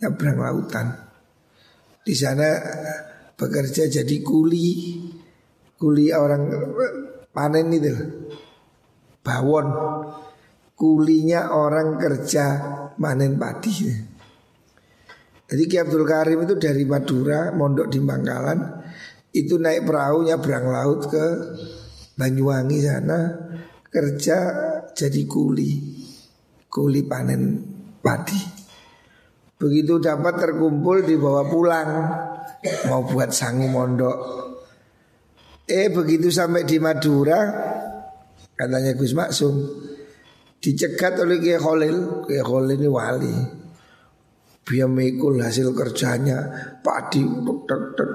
nyabrang 0.00 0.40
lautan. 0.40 0.86
Di 2.00 2.16
sana 2.16 2.48
bekerja 3.36 3.92
jadi 3.92 4.16
kuli, 4.24 4.96
kuli 5.76 6.08
orang 6.16 6.42
panen 7.28 7.76
itu, 7.76 7.92
bawon. 9.20 9.68
Kulinya 10.74 11.54
orang 11.54 12.00
kerja 12.00 12.44
manen 12.98 13.36
padi. 13.36 13.72
Jadi 15.44 15.62
Ki 15.70 15.76
Abdul 15.76 16.08
Karim 16.08 16.48
itu 16.48 16.56
dari 16.56 16.88
Madura, 16.88 17.52
mondok 17.52 17.92
di 17.92 18.00
Bangkalan, 18.00 18.58
itu 19.34 19.58
naik 19.58 19.90
perahu 19.90 20.22
nyabrang 20.30 20.70
laut 20.70 21.10
ke 21.10 21.26
Banyuwangi 22.14 22.78
sana 22.78 23.20
kerja 23.90 24.38
jadi 24.94 25.22
kuli, 25.26 25.70
kuli 26.70 27.02
panen 27.02 27.58
padi. 27.98 28.38
Begitu 29.58 29.98
dapat 29.98 30.38
terkumpul 30.38 31.02
dibawa 31.02 31.42
pulang 31.50 31.90
mau 32.86 33.02
buat 33.02 33.34
sangu 33.34 33.66
mondok. 33.66 34.18
Eh 35.66 35.90
begitu 35.90 36.30
sampai 36.30 36.62
di 36.62 36.78
Madura 36.78 37.40
katanya 38.54 38.94
Gus 38.94 39.10
Maksum 39.18 39.54
dicegat 40.62 41.18
oleh 41.18 41.42
Kiai 41.42 41.58
Khalil, 41.58 42.26
Kiai 42.30 42.46
Khalil 42.46 42.78
ini 42.78 42.86
wali. 42.86 43.36
Dia 44.64 44.86
mikul 44.86 45.42
hasil 45.42 45.74
kerjanya 45.74 46.38
padi 46.78 47.26
tek. 47.66 48.12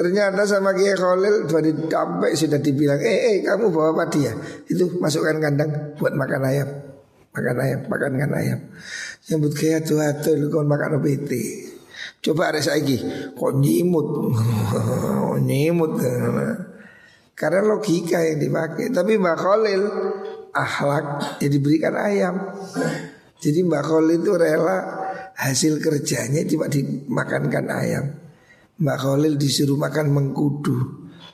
Ternyata 0.00 0.48
sama 0.48 0.72
Kiai 0.72 0.96
Khalil 0.96 1.44
dari 1.44 1.76
sampai 1.76 2.32
sudah 2.32 2.56
dibilang, 2.56 2.96
eh, 3.04 3.36
eh 3.36 3.44
kamu 3.44 3.68
bawa 3.68 3.92
padi 3.92 4.24
ya? 4.24 4.32
Itu 4.64 4.96
masukkan 4.96 5.36
kandang 5.36 5.92
buat 6.00 6.16
makan 6.16 6.40
ayam, 6.40 6.68
makan 7.36 7.56
ayam, 7.60 7.80
makan 7.84 8.12
kan 8.16 8.32
ayam. 8.32 8.60
Nyambut 9.28 9.52
Kiai 9.52 9.84
tuh 9.84 10.00
tuh 10.24 10.40
lu 10.40 10.48
kon 10.48 10.64
makan 10.64 10.96
OPT. 10.96 11.32
Coba 12.24 12.48
ada 12.48 12.64
lagi, 12.64 12.96
kok 13.36 13.52
nyimut, 13.60 14.32
nyimut. 15.48 16.00
Karena 17.36 17.60
logika 17.60 18.24
yang 18.24 18.40
dipakai. 18.40 18.88
Tapi 18.88 19.20
Mbak 19.20 19.36
Khalil 19.36 19.82
akhlak 20.56 21.36
ya 21.44 21.48
diberikan 21.52 21.92
ayam. 22.00 22.40
Jadi 23.36 23.68
Mbak 23.68 23.84
Khalil 23.84 24.16
itu 24.24 24.32
rela 24.32 24.78
hasil 25.36 25.76
kerjanya 25.76 26.40
cuma 26.48 26.72
dimakankan 26.72 27.68
ayam. 27.68 28.19
Mbak 28.80 28.96
Khalil 28.96 29.36
disuruh 29.36 29.76
makan 29.76 30.08
mengkudu. 30.08 30.76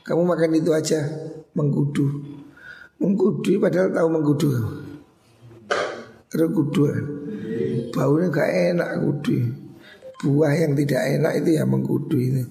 Kamu 0.03 0.23
makan 0.27 0.59
itu 0.59 0.75
aja 0.75 0.99
mengkudu. 1.55 2.07
Mengkudu 2.99 3.63
padahal 3.63 3.95
tahu 3.95 4.09
mengkudu. 4.11 4.51
Rekudu. 6.35 6.83
Baunya 7.95 8.27
gak 8.35 8.51
enak 8.51 8.91
kudu. 8.99 9.37
Buah 10.27 10.53
yang 10.59 10.75
tidak 10.75 11.03
enak 11.07 11.33
itu 11.39 11.51
ya 11.55 11.63
mengkudu 11.63 12.19
itu. 12.19 12.43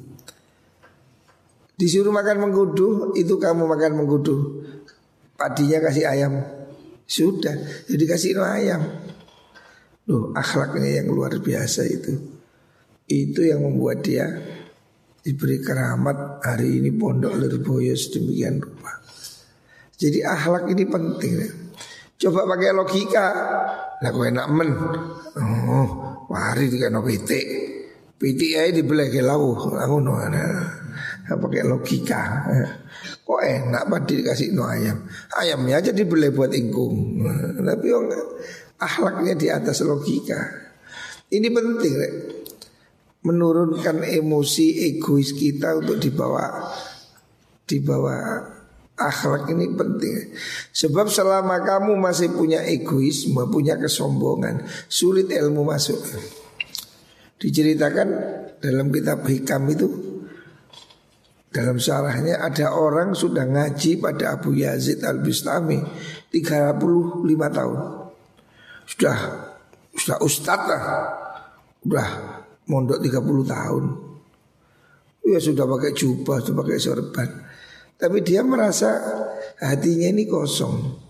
Disuruh 1.75 2.15
makan 2.15 2.39
mengkudu, 2.39 3.19
itu 3.19 3.36
kamu 3.36 3.67
makan 3.67 3.99
mengkudu. 3.99 4.63
Padinya 5.36 5.84
kasih 5.84 6.08
ayam. 6.08 6.39
Sudah, 7.03 7.51
jadi 7.91 8.05
kasih 8.08 8.39
ayam. 8.39 8.79
Loh, 10.08 10.31
akhlaknya 10.31 11.03
yang 11.03 11.12
luar 11.12 11.36
biasa 11.36 11.84
itu. 11.84 12.15
Itu 13.12 13.43
yang 13.43 13.60
membuat 13.60 14.08
dia 14.08 14.23
diberi 15.25 15.57
keramat 15.57 16.45
hari 16.45 16.77
ini 16.77 16.93
pondok 16.93 17.33
Lirboyo 17.33 17.97
sedemikian 17.97 18.61
rupa. 18.61 19.01
Jadi 19.97 20.21
akhlak 20.21 20.69
ini 20.69 20.85
penting. 20.85 21.33
Ya. 21.41 21.49
Coba 22.21 22.45
pakai 22.45 22.69
logika. 22.77 23.27
Lah 24.05 24.11
kowe 24.13 24.29
enak 24.29 24.47
men. 24.53 24.69
Oh, 25.41 25.89
wari 26.29 26.69
dikene 26.69 27.01
pitik. 27.01 27.45
Pitik 28.15 28.53
ae 28.53 28.69
dibeleh 28.69 29.09
ke 29.09 29.19
lawuh, 29.25 29.75
ngono. 29.75 30.13
Nah, 30.29 30.61
pakai 31.25 31.65
logika. 31.65 32.45
Kok 33.25 33.41
enak 33.41 33.83
padi 33.89 34.21
dikasih 34.21 34.53
no 34.53 34.69
ayam. 34.69 35.09
Ayamnya 35.41 35.81
aja 35.81 35.91
dibeli 35.91 36.29
buat 36.29 36.53
ingkung. 36.53 37.25
Tapi 37.65 37.88
orang 37.89 38.29
akhlaknya 38.77 39.33
di 39.33 39.47
atas 39.49 39.81
logika. 39.81 40.38
Ini 41.33 41.49
penting, 41.49 41.93
rek. 41.97 42.13
Menurunkan 43.25 44.05
emosi 44.05 44.93
egois 44.93 45.33
kita 45.33 45.81
untuk 45.81 45.97
dibawa 45.97 46.69
dibawa 47.65 48.45
akhlak 48.95 49.51
ini 49.51 49.75
penting. 49.75 50.31
Sebab 50.71 51.11
selama 51.11 51.59
kamu 51.61 51.99
masih 51.99 52.31
punya 52.31 52.63
egoisme, 52.63 53.43
punya 53.51 53.75
kesombongan, 53.75 54.63
sulit 54.88 55.27
ilmu 55.33 55.67
masuk. 55.67 55.99
Diceritakan 57.35 58.07
dalam 58.63 58.88
kitab 58.89 59.27
hikam 59.27 59.67
itu 59.67 59.88
dalam 61.51 61.79
syarahnya 61.79 62.39
ada 62.43 62.75
orang 62.75 63.15
sudah 63.15 63.47
ngaji 63.47 63.99
pada 63.99 64.39
Abu 64.39 64.55
Yazid 64.55 65.03
Al-Bistami 65.03 65.79
35 66.31 66.79
tahun. 67.51 67.79
Sudah 68.88 69.17
sudah 69.95 70.17
ustadz 70.19 70.67
lah. 70.67 70.83
Sudah 71.79 72.07
mondok 72.69 73.01
30 73.01 73.45
tahun. 73.45 73.84
Ya 75.25 75.41
sudah 75.41 75.65
pakai 75.65 75.91
jubah, 75.97 76.38
sudah 76.41 76.58
pakai 76.62 76.78
sorban. 76.78 77.30
Tapi 77.97 78.21
dia 78.21 78.45
merasa 78.45 79.01
hatinya 79.58 80.12
ini 80.12 80.30
kosong. 80.30 81.01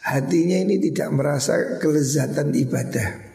Hatinya 0.00 0.56
ini 0.64 0.80
tidak 0.80 1.10
merasa 1.12 1.76
kelezatan 1.82 2.54
ibadah. 2.56 3.30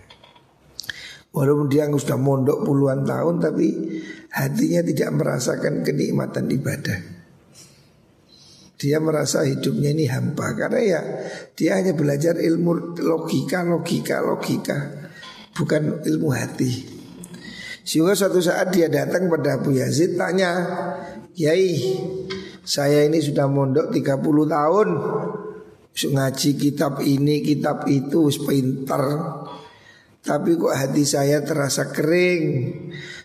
Walaupun 1.36 1.68
dia 1.68 1.84
sudah 1.92 2.16
mondok 2.16 2.64
puluhan 2.64 3.04
tahun 3.04 3.44
tapi 3.44 3.68
hatinya 4.32 4.82
tidak 4.88 5.10
merasakan 5.20 5.84
kenikmatan 5.84 6.48
ibadah. 6.48 7.00
Dia 8.80 9.04
merasa 9.04 9.44
hidupnya 9.44 9.92
ini 9.92 10.08
hampa 10.08 10.56
karena 10.56 10.80
ya 10.80 11.02
dia 11.56 11.76
hanya 11.76 11.92
belajar 11.92 12.40
ilmu 12.40 12.96
logika, 13.04 13.68
logika, 13.68 14.24
logika, 14.24 14.78
bukan 15.60 16.04
ilmu 16.08 16.32
hati. 16.32 16.95
Sehingga 17.86 18.18
suatu 18.18 18.42
saat 18.42 18.74
dia 18.74 18.90
datang 18.90 19.30
pada 19.30 19.62
Abu 19.62 19.78
Yazid 19.78 20.18
tanya, 20.18 20.58
Yai, 21.38 21.78
saya 22.66 23.06
ini 23.06 23.22
sudah 23.22 23.46
mondok 23.46 23.94
30 23.94 24.26
tahun, 24.50 24.88
ngaji 25.94 26.50
kitab 26.58 26.98
ini, 27.06 27.46
kitab 27.46 27.86
itu, 27.86 28.26
pinter. 28.42 29.06
Tapi 30.26 30.58
kok 30.58 30.74
hati 30.74 31.06
saya 31.06 31.46
terasa 31.46 31.94
kering. 31.94 32.44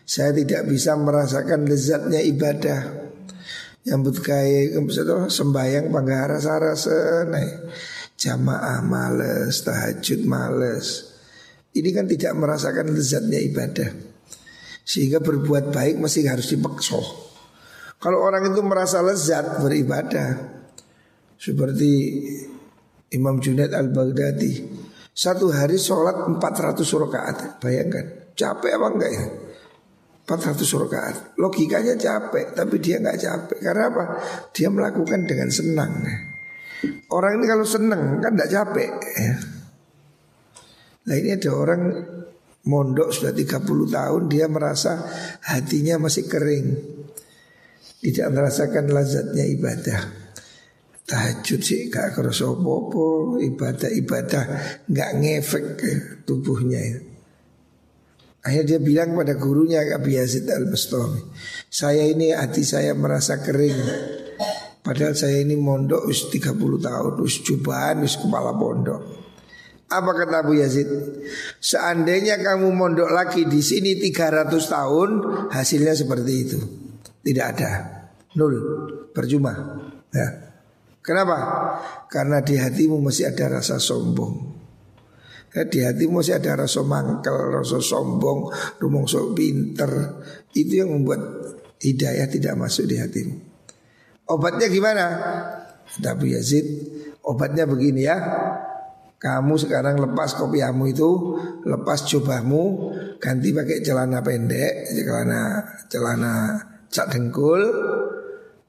Saya 0.04 0.36
tidak 0.36 0.68
bisa 0.68 0.92
merasakan 0.92 1.64
lezatnya 1.64 2.20
ibadah. 2.20 3.08
Nyambut 3.88 4.20
kaya 4.20 4.76
sembayang 5.32 5.88
panggara 5.88 6.36
sarasa 6.36 7.24
Jamaah 8.20 8.84
males, 8.84 9.64
tahajud 9.64 10.28
males. 10.28 11.08
Ini 11.72 11.88
kan 11.96 12.04
tidak 12.04 12.36
merasakan 12.36 12.92
lezatnya 12.92 13.40
ibadah 13.40 14.09
Sehingga 14.82 15.22
berbuat 15.22 15.70
baik 15.70 16.00
masih 16.02 16.26
harus 16.26 16.50
dipaksa. 16.50 16.98
Kalau 18.00 18.18
orang 18.20 18.48
itu 18.48 18.64
merasa 18.64 19.04
lezat 19.04 19.60
beribadah 19.60 20.56
Seperti 21.36 21.92
Imam 23.12 23.40
Junaid 23.40 23.72
al-Baghdadi 23.72 24.52
satu 25.10 25.50
hari 25.52 25.76
sholat 25.76 26.16
400 26.24 26.80
rakaat. 26.80 27.36
Bayangkan 27.60 28.32
capek 28.32 28.72
apa 28.72 28.86
enggak 28.88 29.10
ya? 29.12 29.24
400 30.24 30.82
rakaat. 30.86 31.14
Logikanya 31.36 31.94
capek 31.98 32.56
Tapi 32.56 32.74
dia 32.80 32.96
enggak 33.02 33.18
capek. 33.20 33.58
Karena 33.60 33.84
apa? 33.90 34.04
Dia 34.54 34.68
melakukan 34.72 35.20
dengan 35.28 35.52
senang. 35.52 35.92
Orang 37.12 37.36
ini 37.36 37.44
kalau 37.44 37.66
senang 37.66 38.22
kan 38.22 38.32
enggak 38.32 38.52
capek 38.52 38.90
ya. 39.18 39.34
Nah 41.04 41.14
ini 41.16 41.36
ada 41.36 41.50
orang 41.52 41.80
Mondok 42.60 43.08
sudah 43.08 43.32
30 43.32 43.64
tahun 43.88 44.22
Dia 44.28 44.44
merasa 44.44 45.00
hatinya 45.48 45.96
masih 45.96 46.28
kering. 46.28 46.68
Tidak 48.00 48.28
merasakan 48.32 48.92
lazatnya 48.92 49.44
ibadah. 49.48 50.00
Tahajud 51.04 51.60
sih 51.60 51.90
gak 51.90 52.14
kerasa 52.16 52.48
popo 52.54 53.36
ibadah-ibadah 53.40 54.44
gak 54.88 55.10
ngefek 55.20 55.64
ke 55.76 55.90
tubuhnya. 56.24 56.80
Ya. 56.80 56.98
Akhirnya 58.40 58.76
dia 58.76 58.80
bilang 58.80 59.12
pada 59.12 59.36
gurunya 59.36 59.84
Abi 59.92 60.16
Yazid 60.16 60.48
al-Bastami 60.48 61.20
Saya 61.68 62.08
ini 62.08 62.32
hati 62.32 62.64
saya 62.64 62.96
merasa 62.96 63.36
kering. 63.44 63.76
Padahal 64.80 65.12
saya 65.12 65.44
ini 65.44 65.60
mondok 65.60 66.08
us 66.08 66.32
30 66.32 66.56
tahun 66.56 67.12
Us 67.20 67.44
jubahan, 67.44 68.00
us 68.00 68.16
kepala 68.16 68.56
pondok 68.56 69.20
Apa 69.90 70.10
kata 70.14 70.46
Abu 70.46 70.54
Yazid? 70.54 70.86
Seandainya 71.58 72.38
kamu 72.38 72.70
mondok 72.70 73.10
lagi 73.10 73.42
di 73.50 73.58
sini 73.58 73.98
300 73.98 74.54
tahun 74.54 75.10
Hasilnya 75.50 75.98
seperti 75.98 76.32
itu 76.46 76.58
Tidak 77.26 77.46
ada 77.46 77.70
Nul 78.38 78.54
Percuma 79.10 79.50
Ya 80.14 80.50
Kenapa? 81.00 81.36
Karena 82.12 82.44
di 82.44 82.60
hatimu 82.60 83.00
masih 83.00 83.32
ada 83.32 83.58
rasa 83.58 83.80
sombong. 83.80 84.52
Ya, 85.50 85.66
di 85.66 85.80
hatimu 85.82 86.20
masih 86.20 86.38
ada 86.38 86.62
rasa 86.62 86.84
mangkel, 86.84 87.34
rasa 87.50 87.80
sombong, 87.80 88.52
rumongso 88.78 89.32
pinter. 89.32 89.90
Itu 90.52 90.84
yang 90.84 90.92
membuat 90.92 91.24
hidayah 91.80 92.28
tidak 92.28 92.54
masuk 92.54 92.84
di 92.86 93.00
hatimu. 93.00 93.34
Obatnya 94.28 94.70
gimana? 94.70 95.04
Tapi 95.98 96.36
Yazid, 96.36 96.66
obatnya 97.26 97.66
begini 97.66 98.06
ya. 98.06 98.16
Kamu 99.20 99.54
sekarang 99.60 100.00
lepas 100.00 100.32
kopiamu 100.32 100.88
itu, 100.88 101.36
lepas 101.68 102.08
cobamu, 102.08 102.96
ganti 103.20 103.52
pakai 103.52 103.84
celana 103.84 104.24
pendek, 104.24 104.88
celana 104.96 105.60
celana 105.92 106.56
cak 106.88 107.12
dengkul, 107.12 107.60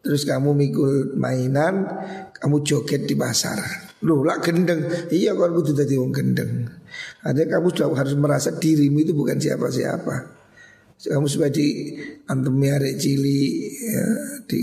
Terus 0.02 0.26
kamu 0.26 0.58
mikul 0.58 1.14
mainan, 1.14 1.86
kamu 2.34 2.66
joget 2.66 3.06
di 3.06 3.14
pasar. 3.14 3.62
Loh, 4.02 4.26
lah 4.26 4.42
gendeng. 4.42 4.82
Iya 5.14 5.38
kan 5.38 5.54
kudu 5.54 5.78
tadi 5.78 5.94
wong 5.94 6.10
gendeng. 6.10 6.66
Ada 7.22 7.46
kamu 7.46 7.70
sudah 7.70 7.94
harus 7.94 8.18
merasa 8.18 8.50
dirimu 8.58 9.06
itu 9.06 9.14
bukan 9.14 9.38
siapa-siapa. 9.38 10.42
Kamu 11.02 11.26
supaya 11.30 11.54
di 11.54 11.98
antemi 12.30 12.70
arek 12.70 12.98
cili 12.98 13.70
ya, 13.78 14.06
di 14.46 14.62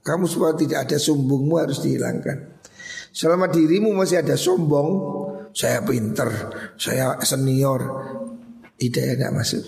kamu 0.00 0.24
supaya 0.24 0.56
tidak 0.56 0.88
ada 0.88 0.96
sombongmu 0.96 1.54
harus 1.60 1.84
dihilangkan. 1.84 2.51
Selama 3.12 3.52
dirimu 3.52 3.92
masih 3.92 4.24
ada 4.24 4.40
sombong, 4.40 4.88
saya 5.52 5.84
pinter, 5.84 6.32
saya 6.80 7.20
senior, 7.20 7.84
hidayah 8.80 9.14
tidak 9.20 9.32
masuk. 9.36 9.64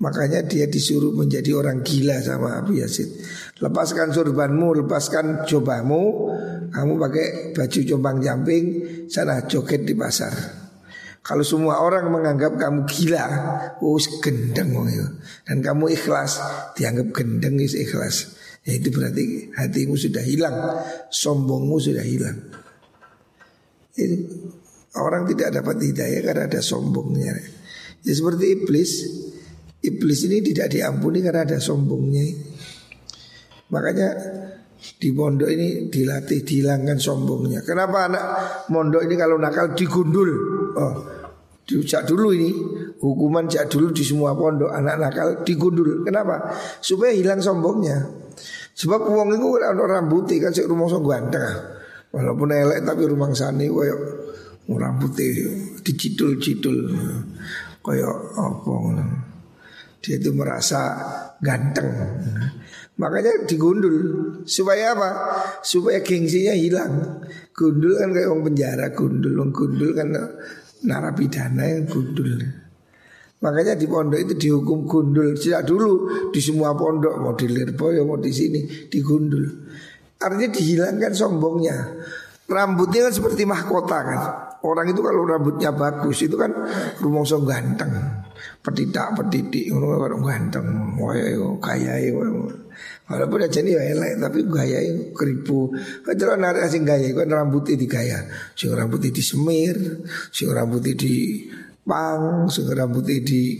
Makanya 0.00 0.40
dia 0.48 0.64
disuruh 0.64 1.12
menjadi 1.12 1.52
orang 1.52 1.84
gila 1.84 2.16
sama 2.24 2.56
Abu 2.56 2.80
Yazid. 2.80 3.20
Lepaskan 3.60 4.16
surbanmu, 4.16 4.80
lepaskan 4.80 5.44
cobamu 5.44 6.32
Kamu 6.72 6.96
pakai 6.96 7.52
baju 7.52 7.80
combang 7.84 8.16
jamping 8.24 8.64
Sana 9.12 9.44
joget 9.44 9.84
di 9.84 9.92
pasar. 9.92 10.32
Kalau 11.20 11.44
semua 11.44 11.84
orang 11.84 12.08
menganggap 12.08 12.56
kamu 12.56 12.88
gila 12.88 13.24
Oh 13.84 14.00
gendeng 14.24 14.72
Dan 15.44 15.60
kamu 15.60 15.92
ikhlas 15.92 16.40
Dianggap 16.80 17.12
gendeng 17.12 17.60
is 17.60 17.76
ikhlas 17.76 18.39
Ya 18.60 18.76
itu 18.76 18.92
berarti 18.92 19.48
hatimu 19.56 19.96
sudah 19.96 20.20
hilang 20.20 20.52
Sombongmu 21.08 21.76
sudah 21.80 22.04
hilang. 22.04 22.38
Itu, 23.96 24.16
Orang 24.90 25.22
tidak 25.30 25.54
dapat 25.54 25.86
hidayah 25.86 26.20
karena 26.26 26.42
ada 26.50 26.58
sombongnya. 26.58 27.38
Ya 28.02 28.10
seperti 28.10 28.58
iblis. 28.58 28.90
Iblis 29.80 30.20
ini 30.26 30.42
tidak 30.42 30.74
diampuni 30.74 31.22
karena 31.22 31.46
ada 31.46 31.62
sombongnya. 31.62 32.26
Makanya 33.70 34.08
di 34.98 35.14
pondok 35.14 35.46
ini 35.46 35.86
dilatih 35.86 36.42
dihilangkan 36.42 36.98
sombongnya. 36.98 37.62
Kenapa 37.62 38.10
anak 38.10 38.24
mondok 38.74 39.06
ini 39.06 39.14
kalau 39.14 39.38
nakal 39.38 39.78
digundul? 39.78 40.30
Oh 40.74 40.94
Sejak 41.70 42.02
dulu 42.02 42.34
ini 42.34 42.50
Hukuman 43.00 43.48
sejak 43.48 43.72
dulu 43.72 43.96
di 43.96 44.04
semua 44.04 44.36
pondok 44.36 44.68
Anak 44.68 45.00
nakal 45.00 45.28
digundul 45.40 46.04
Kenapa? 46.04 46.52
Supaya 46.84 47.16
hilang 47.16 47.40
sombongnya 47.40 47.96
Sebab 48.76 49.08
uang 49.08 49.40
itu 49.40 49.46
orang 49.56 50.04
rambutnya 50.04 50.48
kan 50.48 50.52
rumah 50.68 50.88
so 50.88 51.00
ganteng 51.00 51.48
Walaupun 52.12 52.52
elek 52.52 52.84
tapi 52.84 53.08
rumah 53.08 53.32
sana 53.32 53.64
kayak 53.64 53.98
rambutnya 54.66 55.26
dicidul-cidul 55.82 56.78
kayak 57.80 58.14
apa 58.36 58.74
dia 60.00 60.16
itu 60.16 60.32
merasa 60.32 60.96
ganteng. 61.44 61.92
Makanya 62.96 63.44
digundul 63.44 63.96
supaya 64.48 64.96
apa? 64.96 65.10
Supaya 65.60 66.00
gengsinya 66.00 66.56
hilang. 66.56 67.20
Gundul 67.52 68.00
kan 68.00 68.12
kayak 68.16 68.28
orang 68.32 68.44
penjara, 68.48 68.86
gundul, 68.96 69.36
orang 69.36 69.52
gundul 69.52 69.90
kan 69.92 70.08
narapidana 70.84 71.64
yang 71.68 71.84
gundul. 71.84 72.40
Makanya 73.40 73.72
di 73.72 73.88
pondok 73.88 74.20
itu 74.20 74.34
dihukum 74.36 74.84
gundul 74.84 75.32
sejak 75.32 75.64
dulu 75.64 76.28
di 76.28 76.40
semua 76.44 76.76
pondok 76.76 77.16
mau 77.16 77.32
di 77.32 77.48
Lirboyo 77.48 78.04
mau 78.04 78.20
di 78.20 78.28
sini 78.28 78.60
digundul. 78.92 79.48
Artinya 80.20 80.52
dihilangkan 80.52 81.12
sombongnya. 81.16 81.76
Rambutnya 82.44 83.08
kan 83.08 83.14
seperti 83.14 83.48
mahkota 83.48 83.98
kan. 84.04 84.20
Orang 84.60 84.92
itu 84.92 85.00
kalau 85.00 85.24
rambutnya 85.24 85.72
bagus 85.72 86.20
itu 86.20 86.36
kan 86.36 86.52
rumongso 87.00 87.40
ganteng. 87.40 87.88
Petidak 88.60 89.16
petidik 89.16 89.72
orang 89.72 90.20
ganteng. 90.20 91.00
Wah 91.00 91.16
kaya 91.64 91.96
Walaupun 93.08 93.42
aja 93.42 93.58
nih 93.64 93.74
elek 93.74 94.20
tapi 94.20 94.44
gaya 94.46 94.78
itu 94.84 95.16
keripu. 95.16 95.72
Kalau 96.04 96.36
narik 96.36 96.68
asing 96.68 96.84
gaya 96.84 97.08
kan 97.16 97.32
rambutnya 97.32 97.80
di 97.80 97.88
gaya. 97.88 98.20
Sing 98.52 98.68
rambutnya 98.70 99.08
di 99.08 99.22
semir, 99.24 100.04
sing 100.28 100.52
rambutnya 100.52 100.92
di 100.92 101.48
pang, 101.90 102.46
sing 102.46 102.70
rambutnya 102.70 103.18
di 103.18 103.58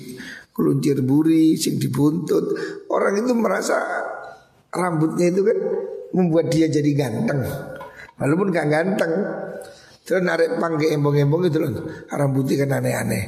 keluncir 0.55 1.03
buri, 1.03 1.59
sing 1.59 1.83
dibuntut. 1.83 2.55
Orang 2.87 3.19
itu 3.19 3.35
merasa 3.35 3.83
rambutnya 4.71 5.35
itu 5.35 5.43
kan 5.43 5.59
membuat 6.15 6.55
dia 6.55 6.71
jadi 6.71 6.91
ganteng. 6.95 7.43
Walaupun 8.23 8.55
gak 8.55 8.69
ganteng, 8.71 9.13
Terus 10.11 10.27
narik 10.27 10.59
pangke 10.59 10.91
embong-embong 10.91 11.47
itu 11.47 11.63
loh 11.63 11.71
Rambutnya 12.11 12.67
kan 12.67 12.83
aneh-aneh 12.83 13.25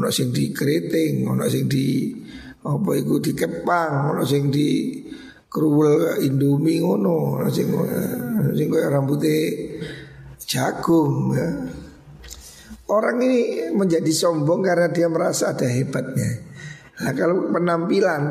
Ono 0.00 0.08
sing 0.08 0.32
di 0.32 0.48
keriting 0.56 1.28
Ono 1.28 1.44
sing 1.52 1.68
di 1.68 2.16
Apa 2.64 2.96
itu 2.96 3.20
di 3.20 3.36
kepang 3.36 4.16
Ono 4.16 4.24
sing 4.24 4.48
di 4.48 4.96
Keruwel 5.44 6.24
indomie 6.24 6.80
ngono 6.80 7.44
Ono 7.44 7.50
sing 7.52 7.68
Ono 7.76 8.52
sing 8.56 8.72
rambutnya 8.72 9.36
Jagung 10.44 11.36
ya. 11.36 11.48
Orang 12.90 13.16
ini 13.24 13.72
menjadi 13.72 14.12
sombong 14.12 14.60
karena 14.60 14.92
dia 14.92 15.08
merasa 15.08 15.56
ada 15.56 15.64
hebatnya 15.64 16.52
Nah 17.00 17.12
kalau 17.16 17.48
penampilan 17.48 18.22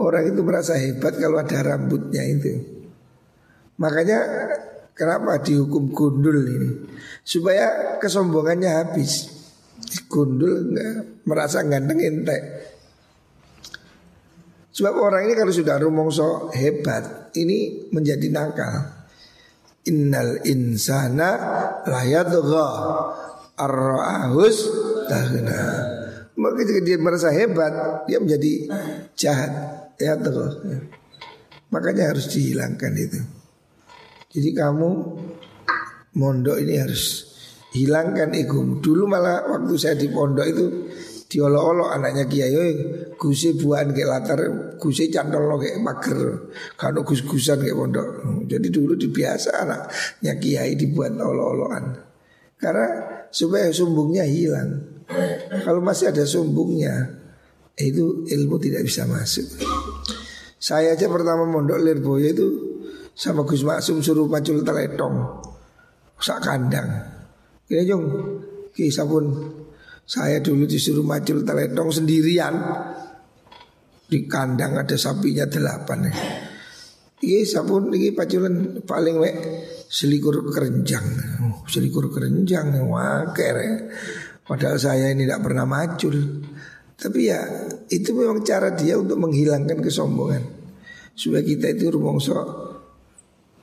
Orang 0.00 0.24
itu 0.32 0.40
merasa 0.40 0.80
hebat 0.80 1.14
kalau 1.20 1.38
ada 1.38 1.60
rambutnya 1.60 2.24
itu 2.24 2.56
Makanya 3.76 4.18
Kenapa 4.92 5.40
dihukum 5.40 5.88
gundul 5.88 6.44
ini? 6.44 6.70
Supaya 7.24 7.96
kesombongannya 7.96 8.70
habis. 8.70 9.40
Gundul 10.06 10.72
nggak 10.76 11.24
merasa 11.24 11.64
ganteng 11.64 11.98
ente. 12.04 12.38
Sebab 14.72 14.94
orang 14.96 15.28
ini 15.28 15.34
kalau 15.36 15.52
sudah 15.52 15.76
rumongso 15.80 16.52
hebat, 16.52 17.32
ini 17.36 17.88
menjadi 17.92 18.28
nakal. 18.32 19.04
Innal 19.88 20.44
insana 20.46 21.30
layadgha 21.82 22.68
arra'ahus 23.56 24.56
tahna. 25.08 25.62
Maka 26.32 26.64
dia 26.64 26.96
merasa 26.96 27.28
hebat, 27.28 28.04
dia 28.08 28.18
menjadi 28.18 28.52
jahat. 29.14 29.52
Ya, 30.00 30.16
Makanya 31.72 32.12
harus 32.12 32.26
dihilangkan 32.32 32.92
itu. 32.98 33.20
Jadi 34.32 34.50
kamu 34.56 34.90
mondok 36.16 36.56
ini 36.60 36.80
harus 36.80 37.32
hilangkan 37.76 38.32
ego. 38.32 38.80
Dulu 38.80 39.04
malah 39.08 39.44
waktu 39.48 39.74
saya 39.76 39.96
di 39.96 40.08
pondok 40.08 40.46
itu 40.48 40.64
diolok-olok 41.32 41.88
anaknya 41.96 42.28
kiai 42.28 42.72
gusi 43.16 43.56
buahan 43.56 43.96
kayak 43.96 44.08
latar 44.12 44.40
gusi 44.76 45.08
cantol 45.08 45.48
lo 45.48 45.56
kayak 45.56 45.80
mager 45.80 46.52
kalau 46.76 47.00
gus-gusan 47.00 47.56
kayak 47.64 47.72
pondok 47.72 48.20
jadi 48.44 48.68
dulu 48.68 48.92
dibiasa 49.00 49.64
anaknya 49.64 50.36
kiai 50.36 50.76
dibuat 50.76 51.16
olok-olokan 51.16 51.84
karena 52.60 53.11
supaya 53.32 53.72
sumbungnya 53.72 54.28
hilang 54.28 55.02
kalau 55.64 55.80
masih 55.80 56.12
ada 56.12 56.22
sumbungnya 56.28 57.18
itu 57.74 58.28
ilmu 58.28 58.60
tidak 58.60 58.84
bisa 58.84 59.08
masuk 59.08 59.48
saya 60.62 60.94
aja 60.94 61.10
pertama 61.10 61.42
mondok 61.42 61.82
Lirboyo 61.82 62.28
itu 62.30 62.46
sama 63.18 63.42
Gus 63.42 63.66
Maksum 63.66 63.98
suruh 63.98 64.30
macul 64.30 64.64
teletong 64.64 65.42
sak 66.22 66.38
kandang. 66.38 66.88
Kini 67.66 67.82
jong, 67.82 68.04
kisah 68.70 69.02
pun 69.02 69.26
saya 70.06 70.38
dulu 70.38 70.64
disuruh 70.70 71.02
macul 71.02 71.42
teletong 71.42 71.90
sendirian 71.90 72.54
di 74.06 74.22
kandang 74.30 74.78
ada 74.78 74.94
sapinya 74.94 75.50
delapan. 75.50 76.08
Iya 77.22 77.42
sabun 77.46 77.90
ini 77.94 78.14
paculan 78.14 78.82
paling 78.82 79.16
wek 79.18 79.34
selikur 79.92 80.40
kerenjang, 80.48 81.04
oh, 81.44 81.68
selikur 81.68 82.08
kerenjang 82.08 82.72
waker 82.80 83.56
ya. 83.60 83.74
Padahal 84.40 84.80
saya 84.80 85.12
ini 85.12 85.28
tidak 85.28 85.44
pernah 85.44 85.68
macul. 85.68 86.16
Tapi 86.96 87.20
ya 87.28 87.40
itu 87.92 88.16
memang 88.16 88.40
cara 88.40 88.72
dia 88.72 88.96
untuk 88.96 89.20
menghilangkan 89.20 89.84
kesombongan 89.84 90.44
supaya 91.12 91.44
kita 91.44 91.76
itu 91.76 91.92
rumongso 91.92 92.40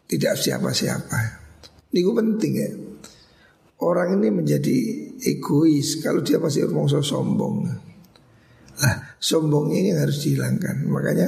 tidak 0.06 0.38
siapa-siapa. 0.38 1.20
Ini 1.90 2.00
penting 2.14 2.54
ya. 2.54 2.72
Orang 3.80 4.20
ini 4.20 4.30
menjadi 4.30 4.78
egois 5.24 6.04
kalau 6.04 6.22
dia 6.22 6.38
masih 6.38 6.68
rumongso 6.70 7.00
sombong. 7.02 7.64
Lah, 8.80 8.98
sombongnya 9.18 9.78
ini 9.82 9.92
harus 9.96 10.20
dihilangkan. 10.20 10.84
Makanya 10.84 11.28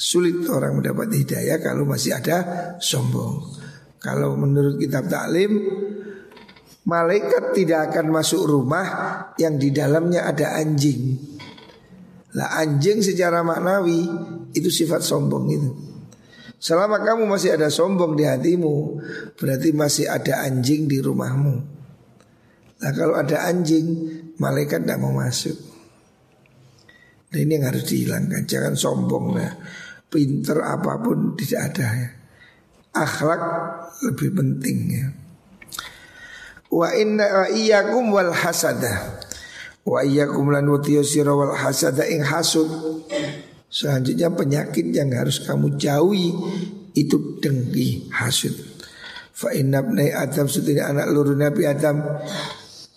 Sulit 0.00 0.48
orang 0.48 0.80
mendapat 0.80 1.12
hidayah 1.12 1.60
kalau 1.60 1.84
masih 1.84 2.16
ada 2.16 2.40
sombong. 2.80 3.59
Kalau 4.00 4.32
menurut 4.34 4.80
kitab 4.80 5.06
taklim 5.12 5.60
Malaikat 6.90 7.52
tidak 7.52 7.92
akan 7.92 8.06
masuk 8.08 8.48
rumah 8.48 8.86
yang 9.36 9.60
di 9.60 9.68
dalamnya 9.68 10.24
ada 10.24 10.56
anjing. 10.56 11.12
Lah 12.34 12.56
anjing 12.56 13.04
secara 13.04 13.44
maknawi 13.44 14.08
itu 14.56 14.72
sifat 14.72 15.04
sombong 15.04 15.44
itu. 15.52 15.70
Selama 16.56 16.98
kamu 17.04 17.28
masih 17.28 17.54
ada 17.54 17.68
sombong 17.68 18.16
di 18.16 18.24
hatimu, 18.24 18.98
berarti 19.36 19.70
masih 19.76 20.08
ada 20.08 20.42
anjing 20.42 20.88
di 20.88 20.98
rumahmu. 21.04 21.56
Nah 22.80 22.92
kalau 22.96 23.14
ada 23.14 23.44
anjing, 23.44 23.86
malaikat 24.40 24.82
tidak 24.82 24.98
mau 24.98 25.12
masuk. 25.12 25.56
Nah 27.30 27.38
ini 27.38 27.60
yang 27.60 27.68
harus 27.68 27.84
dihilangkan. 27.86 28.48
Jangan 28.48 28.74
sombong 28.74 29.36
ya. 29.36 29.52
Pinter 30.10 30.64
apa 30.64 30.96
pun 30.98 31.36
tidak 31.36 31.60
ada 31.70 31.86
ya. 31.86 32.10
Akhlak 32.98 33.42
lebih 34.04 34.30
penting 34.32 34.78
ya. 34.90 35.06
Wa 36.70 36.94
inna 36.94 37.50
iyyakum 37.50 38.14
wal 38.14 38.30
hasada. 38.30 39.20
Wa 39.82 40.06
iyyakum 40.06 40.54
lan 40.54 40.70
sira 41.02 41.34
wal 41.34 41.56
hasada 41.56 42.06
ing 42.06 42.22
hasud. 42.22 42.70
Selanjutnya 43.70 44.30
penyakit 44.34 44.90
yang 44.90 45.14
harus 45.14 45.42
kamu 45.42 45.78
jauhi 45.78 46.30
itu 46.94 47.38
dengki 47.38 48.10
hasud. 48.14 48.54
Fa 49.34 49.50
inna 49.56 49.80
ibnai 49.80 50.12
Adam 50.12 50.46
sutini 50.46 50.84
anak 50.84 51.08
luru 51.10 51.32
Nabi 51.32 51.64
Adam 51.64 51.96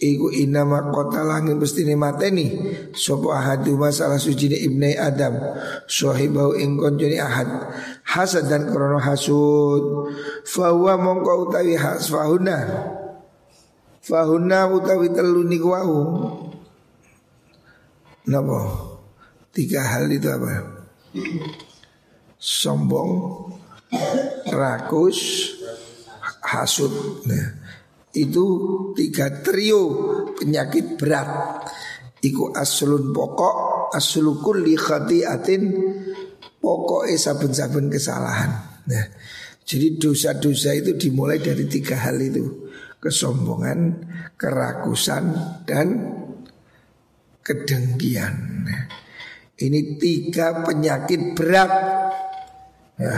Iku 0.04 0.36
inama 0.36 0.92
kota 0.92 1.24
langit 1.24 1.56
mesti 1.56 1.88
ni 1.88 1.96
mateni 1.96 2.52
Sopo 2.92 3.32
ahadu 3.32 3.80
masalah 3.80 4.20
suci 4.20 4.52
ibnai 4.52 5.00
Adam 5.00 5.40
Sohibau 5.88 6.52
ingkon 6.52 7.00
joni 7.00 7.16
ahad 7.16 7.48
Hasad 8.14 8.46
dan 8.46 8.70
krono 8.70 9.02
hasud 9.02 10.14
Fahuwa 10.46 11.02
mongko 11.02 11.50
utawi 11.50 11.74
has 11.74 12.14
Fahuna 12.14 12.58
Fahuna 14.04 14.68
utawi 14.68 15.16
telu 15.16 15.48
niku 15.48 15.72
wau. 15.72 16.00
Napa? 18.28 18.60
Tiga 19.56 19.80
hal 19.80 20.12
itu 20.12 20.28
apa? 20.28 20.84
Sombong, 22.36 23.48
rakus, 24.52 25.20
hasud. 26.44 27.24
Nah, 27.32 27.48
itu 28.12 28.46
tiga 28.92 29.40
trio 29.40 29.84
penyakit 30.36 31.00
berat. 31.00 31.64
Iku 32.20 32.52
aslun 32.52 33.16
pokok, 33.16 33.88
aslukul 33.96 34.68
li 34.68 34.76
khati'atin 34.76 35.64
pokok 36.64 37.12
saben-saben 37.20 37.92
kesalahan. 37.92 38.80
Nah, 38.88 39.06
jadi 39.68 40.00
dosa-dosa 40.00 40.72
itu 40.80 40.96
dimulai 40.96 41.44
dari 41.44 41.68
tiga 41.68 42.00
hal 42.00 42.16
itu 42.24 42.72
kesombongan, 43.04 44.08
kerakusan 44.40 45.24
dan 45.68 45.88
kedengkian. 47.44 48.64
Ini 49.60 50.00
tiga 50.00 50.64
penyakit 50.64 51.36
berat. 51.36 51.72
Ya. 52.96 53.18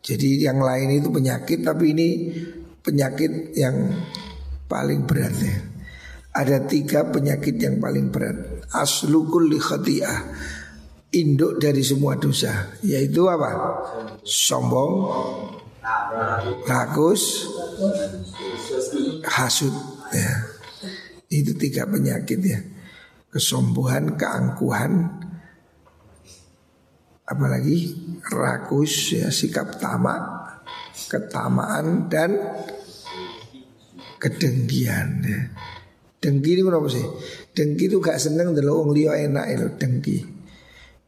Jadi 0.00 0.44
yang 0.44 0.60
lain 0.60 1.00
itu 1.00 1.08
penyakit 1.08 1.64
tapi 1.64 1.92
ini 1.96 2.08
penyakit 2.80 3.56
yang 3.56 3.92
paling 4.68 5.08
berat 5.08 5.34
ya. 5.40 5.56
Ada 6.30 6.64
tiga 6.68 7.08
penyakit 7.08 7.56
yang 7.56 7.80
paling 7.80 8.08
berat. 8.12 8.68
Aslukul 8.72 9.52
khati'ah. 9.56 10.20
Induk 11.10 11.58
dari 11.58 11.82
semua 11.82 12.14
dosa 12.14 12.70
Yaitu 12.86 13.26
apa? 13.26 13.50
Sombong 14.22 14.92
Rakus 16.66 17.50
hasud 19.24 19.74
ya. 20.12 20.32
Itu 21.30 21.54
tiga 21.56 21.86
penyakit 21.86 22.40
ya. 22.42 22.60
Kesombongan, 23.30 24.18
keangkuhan, 24.18 25.06
apalagi 27.30 27.94
rakus 28.26 29.14
ya 29.14 29.30
sikap 29.30 29.78
tamak, 29.78 30.18
ketamaan 31.06 32.10
dan 32.10 32.34
kedengkian 34.18 35.22
ya. 35.22 35.40
Dengki 36.20 36.58
ini 36.58 36.62
kenapa 36.66 36.90
sih? 36.90 37.06
Dengki 37.54 37.88
itu 37.88 37.96
gak 38.02 38.20
seneng 38.20 38.52
dulu 38.52 38.84
wong 38.84 38.92
enak 38.92 39.46
itu 39.56 39.66
dengki. 39.78 40.18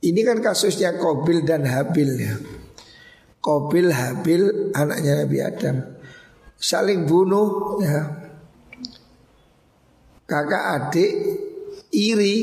Ini 0.02 0.20
kan 0.26 0.42
kasusnya 0.42 0.98
Kobil 0.98 1.46
dan 1.46 1.62
Habil 1.62 2.10
ya. 2.18 2.34
Kobil 3.38 3.94
Habil 3.94 4.74
anaknya 4.74 5.22
Nabi 5.22 5.38
Adam 5.38 5.76
saling 6.62 7.06
bunuh 7.06 7.78
ya. 7.82 8.00
Kakak 10.22 10.64
adik 10.78 11.10
iri 11.92 12.36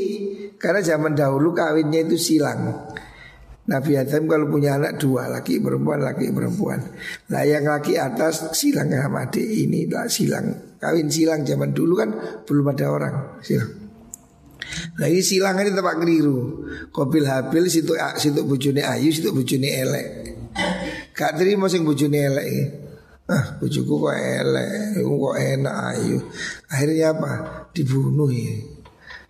karena 0.60 0.84
zaman 0.84 1.16
dahulu 1.16 1.56
kawinnya 1.56 2.04
itu 2.04 2.20
silang. 2.20 2.92
Nabi 3.66 3.92
Adam 3.96 4.28
kalau 4.28 4.46
punya 4.50 4.76
anak 4.76 5.00
dua 5.00 5.26
laki 5.28 5.58
perempuan 5.64 6.04
laki 6.04 6.28
perempuan. 6.30 6.80
Lah 7.32 7.42
yang 7.48 7.64
laki 7.64 7.96
atas 7.96 8.52
silang 8.52 8.92
sama 8.92 9.26
adik 9.26 9.42
ini 9.42 9.88
lah 9.88 10.06
silang 10.06 10.76
kawin 10.76 11.08
silang 11.12 11.44
zaman 11.44 11.72
dulu 11.72 11.92
kan 11.96 12.10
belum 12.44 12.66
ada 12.76 12.86
orang 12.92 13.14
silang. 13.40 13.79
Nah 14.98 15.06
ini 15.08 15.22
silang 15.24 15.58
ini 15.58 15.72
tempat 15.72 15.96
keliru. 15.98 16.66
Kobil 16.90 17.26
habil 17.26 17.66
situ 17.66 17.96
situ 18.18 18.40
bujune 18.44 18.84
ayu 18.84 19.10
situ 19.10 19.30
bujune 19.32 19.68
elek. 19.68 20.06
Kak 21.14 21.36
terima 21.38 21.66
sing 21.70 21.82
bujune 21.86 22.18
elek. 22.18 22.48
Ah, 23.30 23.62
bujuku 23.62 23.94
kok 23.94 24.18
elek, 24.18 24.98
kok 24.98 25.36
enak 25.38 25.76
ayu. 25.94 26.18
Akhirnya 26.66 27.14
apa? 27.14 27.32
Dibunuh 27.70 28.26
ya. 28.26 28.58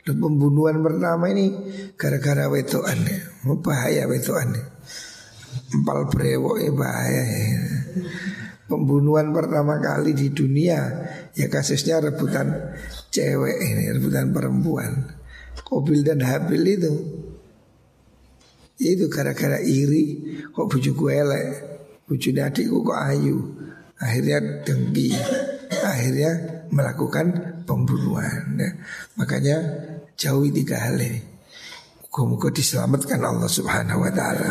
Dan 0.01 0.17
pembunuhan 0.17 0.81
pertama 0.81 1.29
ini 1.29 1.53
gara-gara 2.01 2.49
wetoan 2.49 2.97
ya. 3.05 3.21
Bahaya 3.61 4.09
wetoan 4.09 4.57
ya. 4.57 4.65
Empal 5.77 6.09
brewok 6.09 6.57
ya 6.65 6.71
bahaya 6.73 7.25
ya. 7.29 7.61
Pembunuhan 8.65 9.37
pertama 9.37 9.77
kali 9.77 10.17
di 10.17 10.33
dunia 10.33 10.81
ya 11.37 11.47
kasusnya 11.53 12.01
rebutan 12.01 12.73
cewek 13.13 13.59
ini, 13.61 13.85
rebutan 13.93 14.33
perempuan. 14.33 15.20
Kobil 15.63 16.03
dan 16.03 16.23
Habil 16.23 16.63
itu. 16.67 16.95
Itu 18.81 19.13
gara-gara 19.13 19.61
iri 19.61 20.39
kok 20.51 20.67
bujuku 20.67 21.05
elek. 21.13 21.49
Bujune 22.11 22.43
adikku 22.43 22.83
kok 22.83 22.99
ayu 22.99 23.39
akhirnya 24.01 24.65
dengki, 24.65 25.13
akhirnya 25.85 26.65
melakukan 26.73 27.27
pembunuhan. 27.69 28.57
Ya. 28.57 28.71
Makanya 29.21 29.57
jauhi 30.17 30.51
tiga 30.51 30.81
hal 30.81 30.97
ini. 30.97 31.21
Muka-muka 32.11 32.51
diselamatkan 32.51 33.23
Allah 33.23 33.47
Subhanahu 33.47 34.03
wa 34.03 34.11
taala. 34.11 34.51